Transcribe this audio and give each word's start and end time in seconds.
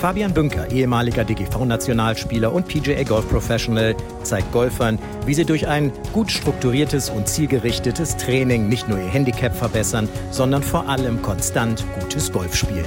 Fabian 0.00 0.34
Bünker, 0.34 0.70
ehemaliger 0.70 1.24
DGV-Nationalspieler 1.24 2.52
und 2.52 2.68
PGA 2.68 3.02
Golf 3.02 3.26
Professional, 3.30 3.96
zeigt 4.22 4.52
Golfern, 4.52 4.98
wie 5.24 5.32
sie 5.32 5.46
durch 5.46 5.66
ein 5.66 5.90
gut 6.12 6.30
strukturiertes 6.30 7.08
und 7.08 7.26
zielgerichtetes 7.26 8.18
Training 8.18 8.68
nicht 8.68 8.90
nur 8.90 8.98
ihr 8.98 9.08
Handicap 9.08 9.54
verbessern, 9.54 10.06
sondern 10.30 10.62
vor 10.62 10.86
allem 10.86 11.22
konstant 11.22 11.82
gutes 11.98 12.30
Golf 12.30 12.54
spielen. 12.54 12.84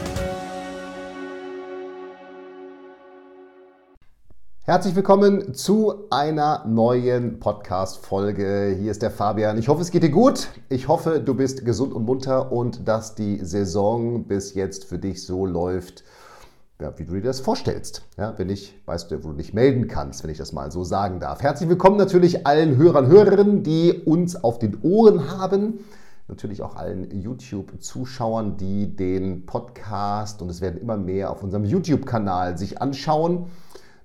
Herzlich 4.61 4.95
willkommen 4.95 5.55
zu 5.55 6.07
einer 6.11 6.63
neuen 6.67 7.39
Podcast-Folge. 7.39 8.77
Hier 8.80 8.91
ist 8.91 9.02
der 9.02 9.09
Fabian. 9.09 9.57
Ich 9.57 9.67
hoffe, 9.67 9.81
es 9.81 9.89
geht 9.89 10.03
dir 10.03 10.11
gut. 10.11 10.49
Ich 10.69 10.88
hoffe, 10.88 11.19
du 11.19 11.33
bist 11.33 11.66
gesund 11.66 11.91
und 11.91 12.05
munter 12.05 12.52
und 12.52 12.88
dass 12.88 13.16
die 13.16 13.44
Saison 13.44 14.25
bis 14.25 14.53
jetzt 14.53 14.85
für 14.85 14.99
dich 14.99 15.25
so 15.25 15.47
läuft, 15.47 16.03
ja, 16.81 16.97
wie 16.97 17.03
du 17.03 17.13
dir 17.13 17.21
das 17.21 17.41
vorstellst. 17.41 18.03
Ja, 18.17 18.33
wenn 18.38 18.47
nicht, 18.47 18.73
weißt 18.85 19.11
du, 19.11 19.23
wo 19.23 19.29
du 19.29 19.35
dich 19.35 19.53
melden 19.53 19.88
kannst, 19.88 20.23
wenn 20.23 20.29
ich 20.29 20.38
das 20.38 20.53
mal 20.53 20.71
so 20.71 20.83
sagen 20.83 21.19
darf. 21.19 21.41
Herzlich 21.41 21.67
willkommen 21.67 21.97
natürlich 21.97 22.47
allen 22.47 22.77
Hörern, 22.77 23.07
Hörerinnen, 23.07 23.63
die 23.63 24.02
uns 24.05 24.41
auf 24.41 24.59
den 24.59 24.79
Ohren 24.81 25.29
haben. 25.29 25.79
Natürlich 26.29 26.61
auch 26.61 26.75
allen 26.75 27.09
YouTube-Zuschauern, 27.19 28.55
die 28.55 28.95
den 28.95 29.45
Podcast 29.45 30.41
und 30.41 30.50
es 30.50 30.61
werden 30.61 30.80
immer 30.80 30.95
mehr 30.95 31.31
auf 31.31 31.44
unserem 31.44 31.66
YouTube-Kanal 31.66 32.57
sich 32.57 32.81
anschauen 32.81 33.47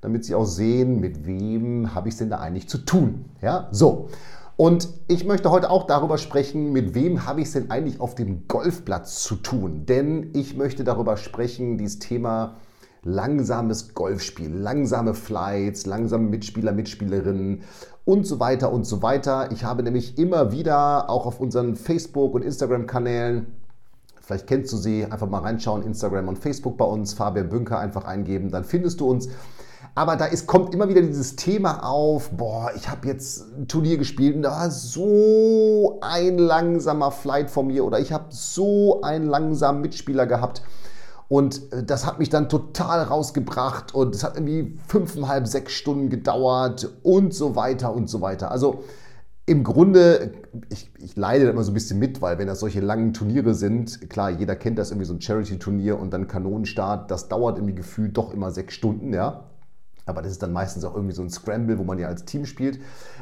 damit 0.05 0.27
Sie 0.27 0.35
auch 0.35 0.45
sehen, 0.45 1.01
mit 1.01 1.27
wem 1.27 1.95
habe 1.95 2.09
ich 2.09 2.15
es 2.15 2.19
denn 2.19 2.29
da 2.29 2.37
eigentlich 2.37 2.69
zu 2.69 2.77
tun. 2.77 3.25
Ja, 3.41 3.69
so. 3.71 4.11
Und 4.57 4.87
ich 5.09 5.25
möchte 5.25 5.51
heute 5.51 5.71
auch 5.71 5.87
darüber 5.87 6.19
sprechen, 6.19 6.73
mit 6.73 6.95
wem 6.95 7.25
habe 7.25 7.41
ich 7.41 7.47
es 7.47 7.55
denn 7.55 7.71
eigentlich 7.71 8.01
auf 8.01 8.15
dem 8.15 8.47
Golfplatz 8.47 9.23
zu 9.23 9.37
tun. 9.37 9.87
Denn 9.87 10.29
ich 10.35 10.59
möchte 10.59 10.85
darüber 10.85 11.17
sprechen, 11.17 11.79
dieses 11.79 12.01
Thema 12.01 12.57
langsames 13.05 13.95
Golfspiel, 13.95 14.53
langsame 14.53 15.15
Flights, 15.15 15.87
langsame 15.87 16.29
Mitspieler, 16.29 16.73
Mitspielerinnen 16.73 17.63
und 18.05 18.27
so 18.27 18.41
weiter 18.41 18.73
und 18.73 18.85
so 18.85 19.03
weiter. 19.03 19.51
Ich 19.53 19.65
habe 19.65 19.83
nämlich 19.83 20.19
immer 20.19 20.53
wieder 20.53 21.09
auch 21.09 21.27
auf 21.27 21.41
unseren 21.41 21.77
Facebook- 21.77 22.35
und 22.35 22.43
Instagram-Kanälen 22.43 23.47
Vielleicht 24.25 24.47
kennst 24.47 24.73
du 24.73 24.79
sie, 24.79 25.05
einfach 25.05 25.29
mal 25.29 25.41
reinschauen, 25.41 25.83
Instagram 25.83 26.29
und 26.29 26.39
Facebook 26.39 26.79
bei 26.79 26.85
uns, 26.87 27.13
Fabian 27.13 27.51
Bünker 27.51 27.79
einfach 27.79 28.05
eingeben, 28.05 28.51
dann 28.51 28.65
findest 28.65 29.01
du 29.01 29.11
uns. 29.11 29.29
Aber 29.95 30.17
da 30.17 30.25
ist, 30.25 30.47
kommt 30.47 30.75
immer 30.75 30.89
wieder 30.89 31.03
dieses 31.03 31.37
Thema 31.37 31.85
auf, 31.87 32.31
boah, 32.31 32.73
ich 32.75 32.89
habe 32.89 33.07
jetzt 33.07 33.45
ein 33.57 33.69
Turnier 33.69 33.99
gespielt 33.99 34.35
und 34.35 34.43
da 34.43 34.51
war 34.51 34.71
so 34.71 35.99
ein 36.01 36.39
langsamer 36.39 37.11
Flight 37.11 37.51
von 37.51 37.67
mir 37.67 37.85
oder 37.85 38.01
ich 38.01 38.13
habe 38.13 38.25
so 38.31 39.03
einen 39.03 39.27
langsamen 39.27 39.83
Mitspieler 39.83 40.27
gehabt. 40.27 40.63
Und 41.29 41.73
äh, 41.73 41.83
das 41.85 42.07
hat 42.07 42.19
mich 42.19 42.31
dann 42.31 42.49
total 42.49 43.03
rausgebracht 43.03 43.95
und 43.95 44.15
es 44.15 44.25
hat 44.25 44.37
irgendwie 44.37 44.79
fünfeinhalb, 44.89 45.47
sechs 45.47 45.73
Stunden 45.73 46.11
gedauert 46.11 46.91
und 47.03 47.35
so 47.35 47.57
weiter 47.57 47.95
und 47.95 48.09
so 48.09 48.21
weiter. 48.21 48.51
Also 48.51 48.85
im 49.47 49.63
Grunde, 49.63 50.33
ich, 50.71 50.91
ich 50.99 51.17
leide 51.17 51.45
da 51.45 51.51
immer 51.51 51.65
so 51.65 51.71
ein 51.71 51.75
bisschen 51.75 51.99
mit, 51.99 52.23
weil 52.23 52.39
wenn 52.39 52.47
das 52.47 52.61
solche 52.61 52.81
langen 52.81 53.13
Turniere 53.13 53.55
sind, 53.55 54.09
klar, 54.09 54.31
jeder 54.31 54.57
kennt 54.57 54.79
das 54.79 54.91
irgendwie 54.91 55.07
so 55.07 55.13
ein 55.13 55.21
Charity-Turnier 55.21 55.99
und 55.99 56.13
dann 56.13 56.29
Kanonenstart, 56.29 57.11
das 57.11 57.29
dauert 57.29 57.59
irgendwie 57.59 57.75
gefühlt 57.75 58.17
doch 58.17 58.33
immer 58.33 58.51
sechs 58.51 58.75
Stunden, 58.75 59.13
ja. 59.13 59.45
Aber 60.07 60.23
das 60.23 60.33
ist 60.33 60.43
dann 60.43 60.53
meistens 60.53 60.85
auch 60.85 60.95
irgendwie 60.95 61.15
so 61.15 61.23
ein 61.23 61.31
Scramble, 61.31 61.79
wo 61.79 61.85
man 61.85 61.99
ja 61.99 62.09
als 62.09 62.25
Team 62.25 62.45
spielt. 62.45 62.79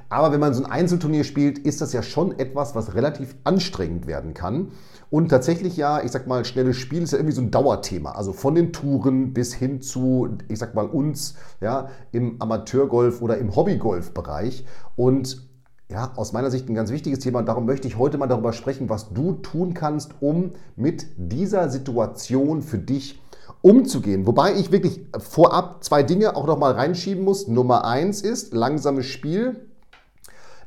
Aber 0.08 0.32
wenn 0.32 0.40
man 0.40 0.52
so 0.52 0.64
ein 0.64 0.70
Einzelturnier 0.70 1.24
spielt, 1.24 1.58
ist 1.58 1.80
das 1.80 1.92
ja 1.92 2.02
schon 2.02 2.38
etwas, 2.38 2.74
was 2.74 2.94
relativ 2.94 3.36
anstrengend 3.44 4.06
werden 4.06 4.34
kann. 4.34 4.72
Und 5.12 5.28
tatsächlich 5.28 5.76
ja, 5.76 6.02
ich 6.02 6.10
sag 6.10 6.26
mal, 6.26 6.42
schnelles 6.46 6.78
Spiel 6.78 7.02
ist 7.02 7.12
ja 7.12 7.18
irgendwie 7.18 7.34
so 7.34 7.42
ein 7.42 7.50
Dauerthema. 7.50 8.12
Also 8.12 8.32
von 8.32 8.54
den 8.54 8.72
Touren 8.72 9.34
bis 9.34 9.52
hin 9.52 9.82
zu, 9.82 10.38
ich 10.48 10.58
sag 10.58 10.74
mal, 10.74 10.86
uns 10.86 11.34
ja, 11.60 11.90
im 12.12 12.40
Amateurgolf 12.40 13.20
oder 13.20 13.36
im 13.36 13.54
Hobbygolf-Bereich. 13.54 14.64
Und 14.96 15.50
ja, 15.90 16.12
aus 16.16 16.32
meiner 16.32 16.50
Sicht 16.50 16.66
ein 16.70 16.74
ganz 16.74 16.90
wichtiges 16.90 17.18
Thema. 17.18 17.40
Und 17.40 17.46
darum 17.46 17.66
möchte 17.66 17.86
ich 17.86 17.98
heute 17.98 18.16
mal 18.16 18.26
darüber 18.26 18.54
sprechen, 18.54 18.88
was 18.88 19.12
du 19.12 19.34
tun 19.34 19.74
kannst, 19.74 20.12
um 20.20 20.52
mit 20.76 21.08
dieser 21.18 21.68
Situation 21.68 22.62
für 22.62 22.78
dich 22.78 23.20
umzugehen. 23.60 24.26
Wobei 24.26 24.54
ich 24.54 24.72
wirklich 24.72 25.02
vorab 25.18 25.84
zwei 25.84 26.02
Dinge 26.02 26.36
auch 26.36 26.46
noch 26.46 26.56
mal 26.58 26.72
reinschieben 26.72 27.22
muss. 27.22 27.48
Nummer 27.48 27.84
eins 27.84 28.22
ist 28.22 28.54
langsames 28.54 29.04
Spiel. 29.04 29.68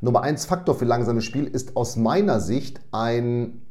Nummer 0.01 0.21
eins 0.21 0.45
Faktor 0.45 0.75
für 0.75 0.85
langsames 0.85 1.23
Spiel 1.23 1.47
ist 1.47 1.75
aus 1.75 1.95
meiner 1.95 2.39
Sicht 2.39 2.79
ein 2.91 3.64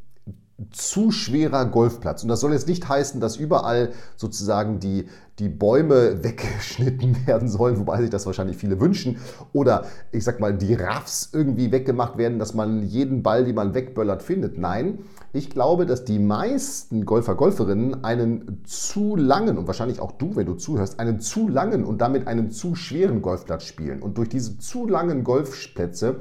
zu 0.71 1.11
schwerer 1.11 1.67
Golfplatz. 1.67 2.23
Und 2.23 2.29
das 2.29 2.41
soll 2.41 2.53
jetzt 2.53 2.69
nicht 2.69 2.89
heißen, 2.89 3.21
dass 3.21 3.37
überall 3.37 3.91
sozusagen 4.17 4.79
die, 4.79 5.09
die 5.41 5.49
Bäume 5.49 6.23
weggeschnitten 6.23 7.27
werden 7.27 7.49
sollen, 7.49 7.79
wobei 7.79 8.01
sich 8.01 8.11
das 8.11 8.25
wahrscheinlich 8.25 8.57
viele 8.57 8.81
wünschen. 8.81 9.19
Oder 9.53 9.87
ich 10.13 10.23
sag 10.23 10.39
mal, 10.39 10.55
die 10.55 10.75
Raffs 10.75 11.31
irgendwie 11.33 11.73
weggemacht 11.73 12.19
werden, 12.19 12.39
dass 12.39 12.55
man 12.55 12.85
jeden 12.85 13.25
Ball, 13.25 13.45
den 13.45 13.57
man 13.57 13.75
wegböllert, 13.75 14.23
findet. 14.23 14.57
Nein, 14.57 15.01
ich 15.33 15.51
glaube, 15.51 15.87
dass 15.87 16.05
die 16.05 16.21
meisten 16.21 17.05
Golfer, 17.05 17.35
Golferinnen 17.35 18.05
einen 18.05 18.63
zu 18.65 19.17
langen, 19.17 19.59
und 19.59 19.67
wahrscheinlich 19.67 19.99
auch 19.99 20.13
du, 20.13 20.37
wenn 20.37 20.47
du 20.47 20.55
zuhörst, 20.55 21.01
einen 21.01 21.19
zu 21.21 21.49
langen 21.49 21.85
und 21.85 22.01
damit 22.01 22.29
einen 22.29 22.53
zu 22.53 22.77
schweren 22.77 23.23
Golfplatz 23.23 23.65
spielen. 23.65 24.01
Und 24.01 24.19
durch 24.19 24.29
diese 24.29 24.57
zu 24.59 24.87
langen 24.87 25.25
Golfplätze, 25.25 26.21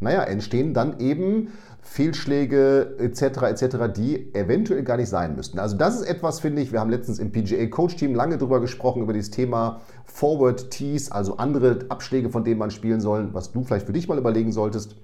naja, 0.00 0.22
entstehen 0.22 0.72
dann 0.72 0.98
eben 1.00 1.48
Fehlschläge 1.84 2.96
etc. 2.98 3.42
etc., 3.42 3.76
die 3.94 4.34
eventuell 4.34 4.82
gar 4.82 4.96
nicht 4.96 5.10
sein 5.10 5.36
müssten. 5.36 5.58
Also 5.58 5.76
das 5.76 5.94
ist 5.96 6.08
etwas, 6.08 6.40
finde 6.40 6.62
ich, 6.62 6.72
wir 6.72 6.80
haben 6.80 6.90
letztens 6.90 7.18
im 7.18 7.30
PGA 7.30 7.66
Coach 7.66 7.96
Team 7.96 8.14
lange 8.14 8.38
darüber 8.38 8.60
gesprochen, 8.60 9.02
über 9.02 9.12
dieses 9.12 9.30
Thema 9.30 9.82
Forward 10.04 10.70
Tees, 10.70 11.12
also 11.12 11.36
andere 11.36 11.86
Abschläge, 11.90 12.30
von 12.30 12.42
denen 12.42 12.58
man 12.58 12.70
spielen 12.70 13.00
soll, 13.00 13.32
was 13.34 13.52
du 13.52 13.62
vielleicht 13.62 13.86
für 13.86 13.92
dich 13.92 14.08
mal 14.08 14.18
überlegen 14.18 14.50
solltest. 14.50 14.96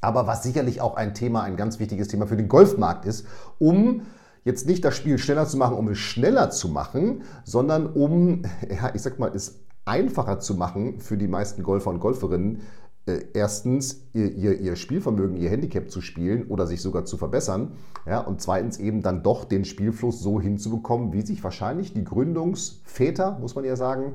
Aber 0.00 0.26
was 0.26 0.42
sicherlich 0.42 0.80
auch 0.80 0.96
ein 0.96 1.14
Thema, 1.14 1.42
ein 1.42 1.56
ganz 1.56 1.78
wichtiges 1.78 2.08
Thema 2.08 2.26
für 2.26 2.36
den 2.36 2.48
Golfmarkt 2.48 3.04
ist, 3.04 3.26
um 3.58 4.02
jetzt 4.44 4.66
nicht 4.66 4.84
das 4.84 4.96
Spiel 4.96 5.18
schneller 5.18 5.46
zu 5.46 5.58
machen, 5.58 5.76
um 5.76 5.88
es 5.88 5.98
schneller 5.98 6.50
zu 6.50 6.68
machen, 6.68 7.24
sondern 7.44 7.86
um, 7.86 8.42
ja, 8.68 8.90
ich 8.94 9.02
sag 9.02 9.18
mal, 9.18 9.32
es 9.34 9.60
einfacher 9.84 10.40
zu 10.40 10.54
machen 10.54 10.98
für 10.98 11.16
die 11.16 11.28
meisten 11.28 11.62
Golfer 11.62 11.90
und 11.90 12.00
Golferinnen, 12.00 12.62
erstens 13.06 14.02
ihr, 14.12 14.32
ihr, 14.32 14.58
ihr, 14.60 14.76
Spielvermögen, 14.76 15.36
ihr 15.36 15.48
Handicap 15.48 15.90
zu 15.90 16.00
spielen 16.00 16.48
oder 16.48 16.66
sich 16.66 16.82
sogar 16.82 17.04
zu 17.04 17.16
verbessern. 17.16 17.72
Ja, 18.04 18.20
und 18.20 18.40
zweitens 18.40 18.78
eben 18.78 19.02
dann 19.02 19.22
doch 19.22 19.44
den 19.44 19.64
Spielfluss 19.64 20.20
so 20.20 20.40
hinzubekommen, 20.40 21.12
wie 21.12 21.22
sich 21.22 21.42
wahrscheinlich 21.44 21.94
die 21.94 22.04
Gründungsväter, 22.04 23.38
muss 23.40 23.54
man 23.54 23.64
ja 23.64 23.76
sagen, 23.76 24.14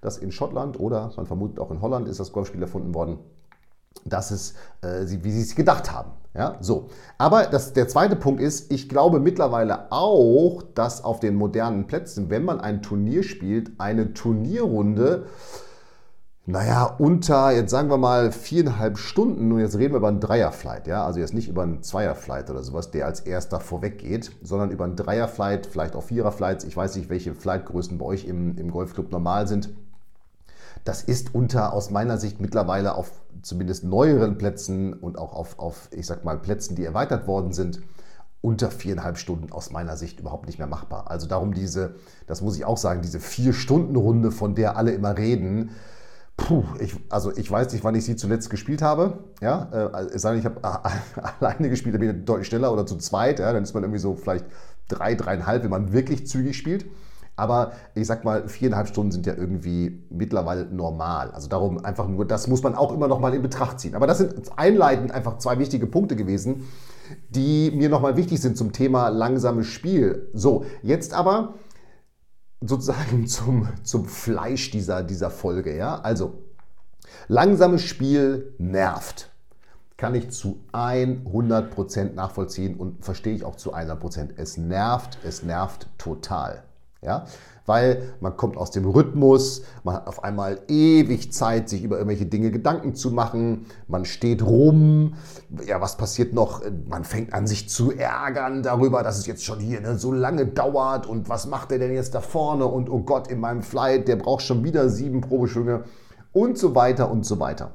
dass 0.00 0.18
in 0.18 0.32
Schottland 0.32 0.78
oder 0.80 1.12
man 1.16 1.26
vermutet 1.26 1.60
auch 1.60 1.70
in 1.70 1.80
Holland 1.80 2.08
ist 2.08 2.18
das 2.18 2.32
Golfspiel 2.32 2.60
erfunden 2.60 2.94
worden, 2.94 3.18
dass 4.04 4.32
es, 4.32 4.54
äh, 4.82 5.06
wie 5.06 5.30
sie 5.30 5.42
es 5.42 5.54
gedacht 5.54 5.92
haben. 5.92 6.10
Ja, 6.34 6.56
so. 6.60 6.88
Aber 7.18 7.44
das, 7.44 7.74
der 7.74 7.88
zweite 7.88 8.16
Punkt 8.16 8.40
ist, 8.40 8.72
ich 8.72 8.88
glaube 8.88 9.20
mittlerweile 9.20 9.92
auch, 9.92 10.62
dass 10.74 11.04
auf 11.04 11.20
den 11.20 11.36
modernen 11.36 11.86
Plätzen, 11.86 12.30
wenn 12.30 12.44
man 12.44 12.58
ein 12.58 12.82
Turnier 12.82 13.22
spielt, 13.22 13.72
eine 13.78 14.14
Turnierrunde 14.14 15.26
naja, 16.44 16.84
unter, 16.98 17.52
jetzt 17.52 17.70
sagen 17.70 17.88
wir 17.88 17.98
mal, 17.98 18.32
viereinhalb 18.32 18.98
Stunden, 18.98 19.52
und 19.52 19.60
jetzt 19.60 19.78
reden 19.78 19.92
wir 19.92 19.98
über 19.98 20.08
einen 20.08 20.18
Dreierflight, 20.18 20.88
ja, 20.88 21.06
also 21.06 21.20
jetzt 21.20 21.34
nicht 21.34 21.48
über 21.48 21.62
einen 21.62 21.84
Zweierflight 21.84 22.50
oder 22.50 22.64
sowas, 22.64 22.90
der 22.90 23.06
als 23.06 23.20
erster 23.20 23.60
vorweg 23.60 23.98
geht, 23.98 24.32
sondern 24.42 24.72
über 24.72 24.84
einen 24.84 24.96
Dreierflight, 24.96 25.66
vielleicht 25.66 25.94
auch 25.94 26.02
Viererflights, 26.02 26.64
ich 26.64 26.76
weiß 26.76 26.96
nicht, 26.96 27.10
welche 27.10 27.34
Flightgrößen 27.34 27.96
bei 27.96 28.04
euch 28.04 28.24
im, 28.24 28.58
im 28.58 28.72
Golfclub 28.72 29.12
normal 29.12 29.46
sind. 29.46 29.70
Das 30.84 31.04
ist 31.04 31.32
unter, 31.32 31.72
aus 31.72 31.90
meiner 31.90 32.18
Sicht 32.18 32.40
mittlerweile 32.40 32.96
auf 32.96 33.12
zumindest 33.42 33.84
neueren 33.84 34.36
Plätzen 34.36 34.94
und 34.94 35.18
auch 35.18 35.34
auf, 35.34 35.60
auf, 35.60 35.88
ich 35.92 36.06
sag 36.06 36.24
mal, 36.24 36.38
Plätzen, 36.38 36.74
die 36.74 36.84
erweitert 36.84 37.28
worden 37.28 37.52
sind, 37.52 37.80
unter 38.40 38.72
viereinhalb 38.72 39.16
Stunden 39.16 39.52
aus 39.52 39.70
meiner 39.70 39.96
Sicht 39.96 40.18
überhaupt 40.18 40.46
nicht 40.46 40.58
mehr 40.58 40.66
machbar. 40.66 41.08
Also 41.08 41.28
darum 41.28 41.54
diese, 41.54 41.94
das 42.26 42.42
muss 42.42 42.56
ich 42.56 42.64
auch 42.64 42.78
sagen, 42.78 43.00
diese 43.00 43.20
Vier-Stunden-Runde, 43.20 44.32
von 44.32 44.56
der 44.56 44.76
alle 44.76 44.90
immer 44.90 45.16
reden, 45.16 45.70
Puh, 46.36 46.64
ich, 46.80 46.94
also 47.08 47.34
ich 47.36 47.50
weiß 47.50 47.72
nicht, 47.72 47.84
wann 47.84 47.94
ich 47.94 48.04
sie 48.04 48.16
zuletzt 48.16 48.50
gespielt 48.50 48.82
habe. 48.82 49.24
Ja, 49.40 49.68
äh, 49.72 50.06
es 50.14 50.22
sei 50.22 50.30
denn, 50.30 50.40
ich 50.40 50.44
habe 50.44 50.60
alleine 51.40 51.68
gespielt, 51.68 51.94
dann 51.94 52.00
bin 52.00 52.18
ich 52.18 52.24
deutlich 52.24 52.48
schneller 52.48 52.72
oder 52.72 52.86
zu 52.86 52.96
zweit. 52.96 53.38
Ja, 53.38 53.52
dann 53.52 53.62
ist 53.62 53.74
man 53.74 53.82
irgendwie 53.82 54.00
so 54.00 54.14
vielleicht 54.14 54.46
drei, 54.88 55.14
dreieinhalb, 55.14 55.62
wenn 55.62 55.70
man 55.70 55.92
wirklich 55.92 56.26
zügig 56.26 56.56
spielt. 56.56 56.86
Aber 57.34 57.72
ich 57.94 58.06
sag 58.06 58.24
mal, 58.24 58.46
viereinhalb 58.48 58.88
Stunden 58.88 59.10
sind 59.10 59.26
ja 59.26 59.34
irgendwie 59.34 60.04
mittlerweile 60.10 60.66
normal. 60.66 61.30
Also 61.30 61.48
darum 61.48 61.82
einfach 61.84 62.06
nur, 62.06 62.26
das 62.26 62.46
muss 62.46 62.62
man 62.62 62.74
auch 62.74 62.92
immer 62.92 63.08
noch 63.08 63.20
mal 63.20 63.34
in 63.34 63.40
Betracht 63.40 63.80
ziehen. 63.80 63.94
Aber 63.94 64.06
das 64.06 64.18
sind 64.18 64.50
einleitend 64.56 65.12
einfach 65.12 65.38
zwei 65.38 65.58
wichtige 65.58 65.86
Punkte 65.86 66.14
gewesen, 66.14 66.68
die 67.30 67.70
mir 67.70 67.88
nochmal 67.88 68.16
wichtig 68.16 68.40
sind 68.40 68.56
zum 68.56 68.72
Thema 68.72 69.08
langsames 69.08 69.66
Spiel. 69.66 70.28
So, 70.34 70.66
jetzt 70.82 71.14
aber 71.14 71.54
sozusagen 72.64 73.26
zum, 73.26 73.68
zum 73.82 74.06
Fleisch 74.06 74.70
dieser, 74.70 75.02
dieser 75.02 75.30
Folge. 75.30 75.76
Ja? 75.76 76.00
Also, 76.00 76.34
langsames 77.28 77.82
Spiel 77.82 78.54
nervt. 78.58 79.30
Kann 79.96 80.14
ich 80.14 80.30
zu 80.30 80.58
100% 80.72 82.14
nachvollziehen 82.14 82.76
und 82.76 83.04
verstehe 83.04 83.34
ich 83.34 83.44
auch 83.44 83.56
zu 83.56 83.74
100%. 83.74 84.30
Es 84.36 84.56
nervt, 84.56 85.18
es 85.22 85.42
nervt 85.42 85.86
total. 85.96 86.64
Ja? 87.02 87.26
Weil 87.66 88.14
man 88.20 88.36
kommt 88.36 88.56
aus 88.56 88.72
dem 88.72 88.84
Rhythmus, 88.84 89.62
man 89.84 89.96
hat 89.96 90.08
auf 90.08 90.24
einmal 90.24 90.60
ewig 90.68 91.32
Zeit, 91.32 91.68
sich 91.68 91.84
über 91.84 91.96
irgendwelche 91.96 92.26
Dinge 92.26 92.50
Gedanken 92.50 92.94
zu 92.94 93.12
machen, 93.12 93.66
man 93.86 94.04
steht 94.04 94.42
rum, 94.42 95.14
ja, 95.64 95.80
was 95.80 95.96
passiert 95.96 96.34
noch? 96.34 96.62
Man 96.88 97.04
fängt 97.04 97.32
an, 97.32 97.46
sich 97.46 97.68
zu 97.68 97.92
ärgern 97.92 98.62
darüber, 98.62 99.02
dass 99.02 99.18
es 99.18 99.26
jetzt 99.26 99.44
schon 99.44 99.60
hier 99.60 99.80
ne, 99.80 99.96
so 99.96 100.12
lange 100.12 100.46
dauert 100.46 101.06
und 101.06 101.28
was 101.28 101.46
macht 101.46 101.70
der 101.70 101.78
denn 101.78 101.94
jetzt 101.94 102.14
da 102.14 102.20
vorne 102.20 102.66
und 102.66 102.90
oh 102.90 103.00
Gott, 103.00 103.28
in 103.28 103.38
meinem 103.38 103.62
Flight, 103.62 104.08
der 104.08 104.16
braucht 104.16 104.42
schon 104.42 104.64
wieder 104.64 104.88
sieben 104.88 105.20
Probeschwünge 105.20 105.84
und 106.32 106.58
so 106.58 106.74
weiter 106.74 107.10
und 107.10 107.24
so 107.24 107.38
weiter. 107.38 107.72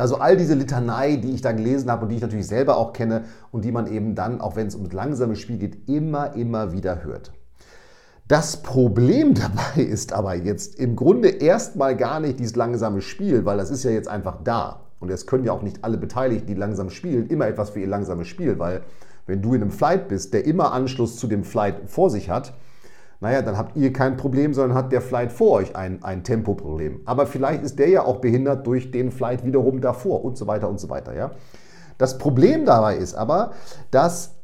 Also 0.00 0.16
all 0.16 0.34
diese 0.34 0.54
Litanei, 0.54 1.16
die 1.16 1.32
ich 1.32 1.42
da 1.42 1.52
gelesen 1.52 1.90
habe 1.90 2.04
und 2.04 2.08
die 2.08 2.16
ich 2.16 2.22
natürlich 2.22 2.46
selber 2.46 2.78
auch 2.78 2.94
kenne 2.94 3.24
und 3.52 3.66
die 3.66 3.72
man 3.72 3.86
eben 3.86 4.14
dann, 4.14 4.40
auch 4.40 4.56
wenn 4.56 4.66
es 4.66 4.74
um 4.74 4.84
das 4.84 4.94
langsame 4.94 5.36
Spiel 5.36 5.58
geht, 5.58 5.90
immer, 5.90 6.34
immer 6.34 6.72
wieder 6.72 7.04
hört. 7.04 7.32
Das 8.30 8.58
Problem 8.58 9.34
dabei 9.74 9.82
ist 9.82 10.12
aber 10.12 10.36
jetzt 10.36 10.78
im 10.78 10.94
Grunde 10.94 11.28
erstmal 11.28 11.96
gar 11.96 12.20
nicht 12.20 12.38
dieses 12.38 12.54
langsame 12.54 13.00
Spiel, 13.00 13.44
weil 13.44 13.58
das 13.58 13.72
ist 13.72 13.82
ja 13.82 13.90
jetzt 13.90 14.06
einfach 14.06 14.38
da. 14.44 14.82
Und 15.00 15.10
es 15.10 15.26
können 15.26 15.42
ja 15.42 15.52
auch 15.52 15.62
nicht 15.62 15.82
alle 15.82 15.98
Beteiligten, 15.98 16.46
die 16.46 16.54
langsam 16.54 16.90
spielen, 16.90 17.26
immer 17.26 17.48
etwas 17.48 17.70
für 17.70 17.80
ihr 17.80 17.88
langsames 17.88 18.28
Spiel, 18.28 18.60
weil 18.60 18.82
wenn 19.26 19.42
du 19.42 19.54
in 19.54 19.62
einem 19.62 19.72
Flight 19.72 20.06
bist, 20.06 20.32
der 20.32 20.44
immer 20.44 20.72
Anschluss 20.72 21.16
zu 21.16 21.26
dem 21.26 21.42
Flight 21.42 21.90
vor 21.90 22.08
sich 22.08 22.30
hat, 22.30 22.54
naja, 23.18 23.42
dann 23.42 23.58
habt 23.58 23.76
ihr 23.76 23.92
kein 23.92 24.16
Problem, 24.16 24.54
sondern 24.54 24.78
hat 24.78 24.92
der 24.92 25.00
Flight 25.00 25.32
vor 25.32 25.50
euch 25.50 25.74
ein, 25.74 26.04
ein 26.04 26.22
Tempoproblem. 26.22 27.00
Aber 27.06 27.26
vielleicht 27.26 27.64
ist 27.64 27.80
der 27.80 27.88
ja 27.88 28.04
auch 28.04 28.18
behindert 28.18 28.64
durch 28.64 28.92
den 28.92 29.10
Flight 29.10 29.44
wiederum 29.44 29.80
davor 29.80 30.24
und 30.24 30.38
so 30.38 30.46
weiter 30.46 30.68
und 30.68 30.78
so 30.78 30.88
weiter. 30.88 31.16
Ja? 31.16 31.32
Das 31.98 32.16
Problem 32.16 32.64
dabei 32.64 32.96
ist 32.96 33.14
aber, 33.14 33.54
dass 33.90 34.36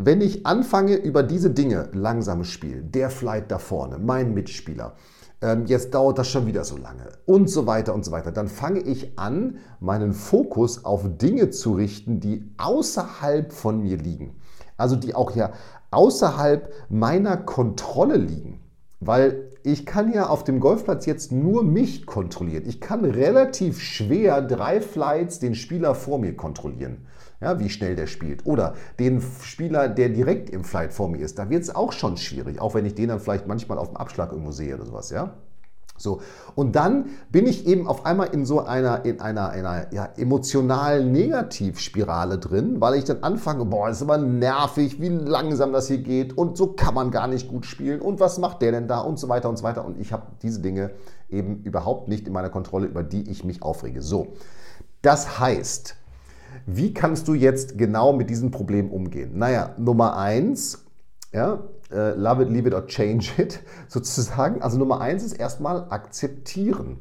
wenn 0.00 0.20
ich 0.20 0.46
anfange 0.46 0.94
über 0.94 1.24
diese 1.24 1.50
Dinge, 1.50 1.88
langsames 1.92 2.48
Spiel, 2.48 2.82
der 2.82 3.10
Flight 3.10 3.50
da 3.50 3.58
vorne, 3.58 3.98
mein 3.98 4.32
Mitspieler, 4.32 4.94
ähm, 5.42 5.66
jetzt 5.66 5.92
dauert 5.92 6.18
das 6.18 6.28
schon 6.28 6.46
wieder 6.46 6.62
so 6.64 6.76
lange 6.76 7.08
und 7.26 7.50
so 7.50 7.66
weiter 7.66 7.94
und 7.94 8.04
so 8.04 8.12
weiter, 8.12 8.30
dann 8.30 8.46
fange 8.46 8.78
ich 8.80 9.18
an, 9.18 9.58
meinen 9.80 10.12
Fokus 10.12 10.84
auf 10.84 11.02
Dinge 11.18 11.50
zu 11.50 11.72
richten, 11.72 12.20
die 12.20 12.48
außerhalb 12.58 13.52
von 13.52 13.82
mir 13.82 13.96
liegen. 13.96 14.40
Also 14.76 14.94
die 14.94 15.16
auch 15.16 15.34
ja 15.34 15.50
außerhalb 15.90 16.72
meiner 16.88 17.36
Kontrolle 17.36 18.16
liegen. 18.16 18.60
Weil 19.00 19.50
ich 19.64 19.84
kann 19.84 20.12
ja 20.12 20.28
auf 20.28 20.44
dem 20.44 20.60
Golfplatz 20.60 21.06
jetzt 21.06 21.32
nur 21.32 21.64
mich 21.64 22.06
kontrollieren. 22.06 22.64
Ich 22.66 22.80
kann 22.80 23.04
relativ 23.04 23.80
schwer 23.80 24.42
drei 24.42 24.80
Flights 24.80 25.40
den 25.40 25.56
Spieler 25.56 25.96
vor 25.96 26.18
mir 26.18 26.36
kontrollieren 26.36 27.06
ja, 27.40 27.58
wie 27.58 27.70
schnell 27.70 27.96
der 27.96 28.06
spielt. 28.06 28.46
Oder 28.46 28.74
den 28.98 29.22
Spieler, 29.42 29.88
der 29.88 30.08
direkt 30.08 30.50
im 30.50 30.64
Flight 30.64 30.92
vor 30.92 31.08
mir 31.08 31.18
ist, 31.18 31.38
da 31.38 31.50
wird 31.50 31.62
es 31.62 31.74
auch 31.74 31.92
schon 31.92 32.16
schwierig, 32.16 32.60
auch 32.60 32.74
wenn 32.74 32.86
ich 32.86 32.94
den 32.94 33.08
dann 33.08 33.20
vielleicht 33.20 33.46
manchmal 33.46 33.78
auf 33.78 33.88
dem 33.88 33.96
Abschlag 33.96 34.32
irgendwo 34.32 34.50
sehe 34.50 34.74
oder 34.74 34.86
sowas, 34.86 35.10
ja. 35.10 35.34
So. 35.98 36.20
Und 36.54 36.76
dann 36.76 37.06
bin 37.30 37.46
ich 37.46 37.66
eben 37.66 37.86
auf 37.86 38.06
einmal 38.06 38.28
in 38.28 38.46
so 38.46 38.60
einer, 38.60 39.04
in 39.04 39.20
einer, 39.20 39.50
einer 39.50 39.92
ja, 39.92 40.08
emotionalen 40.16 41.12
Negativspirale 41.12 42.38
drin, 42.38 42.80
weil 42.80 42.94
ich 42.94 43.04
dann 43.04 43.22
anfange, 43.22 43.64
boah, 43.64 43.88
ist 43.88 44.02
aber 44.02 44.18
nervig, 44.18 45.00
wie 45.00 45.08
langsam 45.08 45.72
das 45.72 45.88
hier 45.88 45.98
geht 45.98 46.36
und 46.38 46.56
so 46.56 46.68
kann 46.72 46.94
man 46.94 47.10
gar 47.10 47.26
nicht 47.26 47.48
gut 47.48 47.66
spielen 47.66 48.00
und 48.00 48.20
was 48.20 48.38
macht 48.38 48.62
der 48.62 48.72
denn 48.72 48.88
da 48.88 49.00
und 49.00 49.18
so 49.18 49.28
weiter 49.28 49.48
und 49.48 49.58
so 49.58 49.64
weiter. 49.64 49.84
Und 49.84 50.00
ich 50.00 50.12
habe 50.12 50.26
diese 50.42 50.60
Dinge 50.60 50.92
eben 51.28 51.62
überhaupt 51.64 52.08
nicht 52.08 52.26
in 52.26 52.32
meiner 52.32 52.50
Kontrolle, 52.50 52.86
über 52.86 53.02
die 53.02 53.28
ich 53.30 53.44
mich 53.44 53.62
aufrege. 53.62 54.00
So. 54.00 54.34
Das 55.02 55.38
heißt, 55.38 55.96
wie 56.70 56.92
kannst 56.92 57.26
du 57.28 57.34
jetzt 57.34 57.78
genau 57.78 58.12
mit 58.12 58.28
diesem 58.28 58.50
Problem 58.50 58.90
umgehen? 58.90 59.38
Naja, 59.38 59.74
Nummer 59.78 60.18
eins, 60.18 60.84
ja, 61.32 61.64
äh, 61.90 62.10
love 62.10 62.42
it, 62.42 62.50
leave 62.50 62.68
it 62.68 62.74
or 62.74 62.86
change 62.86 63.30
it 63.38 63.60
sozusagen. 63.88 64.60
Also 64.60 64.76
Nummer 64.76 65.00
eins 65.00 65.22
ist 65.22 65.32
erstmal 65.32 65.86
akzeptieren. 65.88 66.98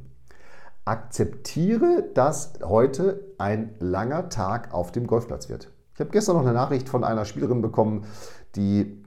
Akzeptiere, 0.86 2.10
dass 2.14 2.54
heute 2.64 3.34
ein 3.40 3.75
langer 3.80 4.30
Tag 4.30 4.74
auf 4.74 4.94
dem 4.94 5.06
Golfplatz 5.06 5.50
wird. 5.50 5.69
Ich 5.96 6.00
habe 6.00 6.12
gestern 6.12 6.38
noch 6.38 6.44
eine 6.44 6.54
Nachricht 6.54 6.88
von 6.88 7.04
einer 7.04 7.25
Spielerin 7.25 7.62
bekommen, 7.62 8.06
die 8.56 9.04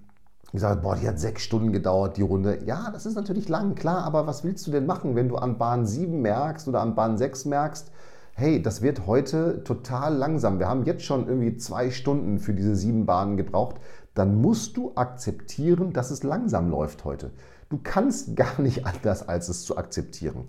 gesagt 0.53 0.77
hat, 0.77 0.83
boah, 0.83 0.95
die 0.95 1.09
hat 1.09 1.19
sechs 1.19 1.43
Stunden 1.43 1.73
gedauert, 1.73 2.19
die 2.19 2.23
Runde. 2.23 2.59
Ja, 2.67 2.91
das 2.93 3.07
ist 3.07 3.15
natürlich 3.15 3.49
lang, 3.49 3.77
klar, 3.77 4.05
aber 4.05 4.27
was 4.27 4.45
willst 4.45 4.67
du 4.67 4.73
denn 4.73 4.85
machen, 4.85 5.17
wenn 5.17 5.31
du 5.31 5.37
an 5.37 5.57
Bahn 5.57 5.87
7 5.87 6.21
merkst 6.21 6.69
oder 6.69 6.83
an 6.83 6.95
Bahn 6.95 7.17
6 7.17 7.47
merkst, 7.47 7.91
hey, 8.41 8.63
das 8.63 8.81
wird 8.81 9.07
heute 9.07 9.63
total 9.65 10.17
langsam. 10.17 10.59
Wir 10.59 10.67
haben 10.67 10.85
jetzt 10.85 11.05
schon 11.05 11.29
irgendwie 11.29 11.59
zwei 11.59 11.91
Stunden 11.91 12.39
für 12.39 12.55
diese 12.55 12.75
sieben 12.75 13.05
Bahnen 13.05 13.37
gebraucht. 13.37 13.77
Dann 14.15 14.41
musst 14.41 14.79
du 14.79 14.93
akzeptieren, 14.95 15.93
dass 15.93 16.11
es 16.11 16.23
langsam 16.23 16.71
läuft 16.71 17.05
heute. 17.05 17.33
Du 17.69 17.79
kannst 17.83 18.35
gar 18.37 18.59
nicht 18.63 18.87
anders, 18.87 19.29
als 19.29 19.51
es 19.51 19.65
zu 19.65 19.77
akzeptieren. 19.77 20.49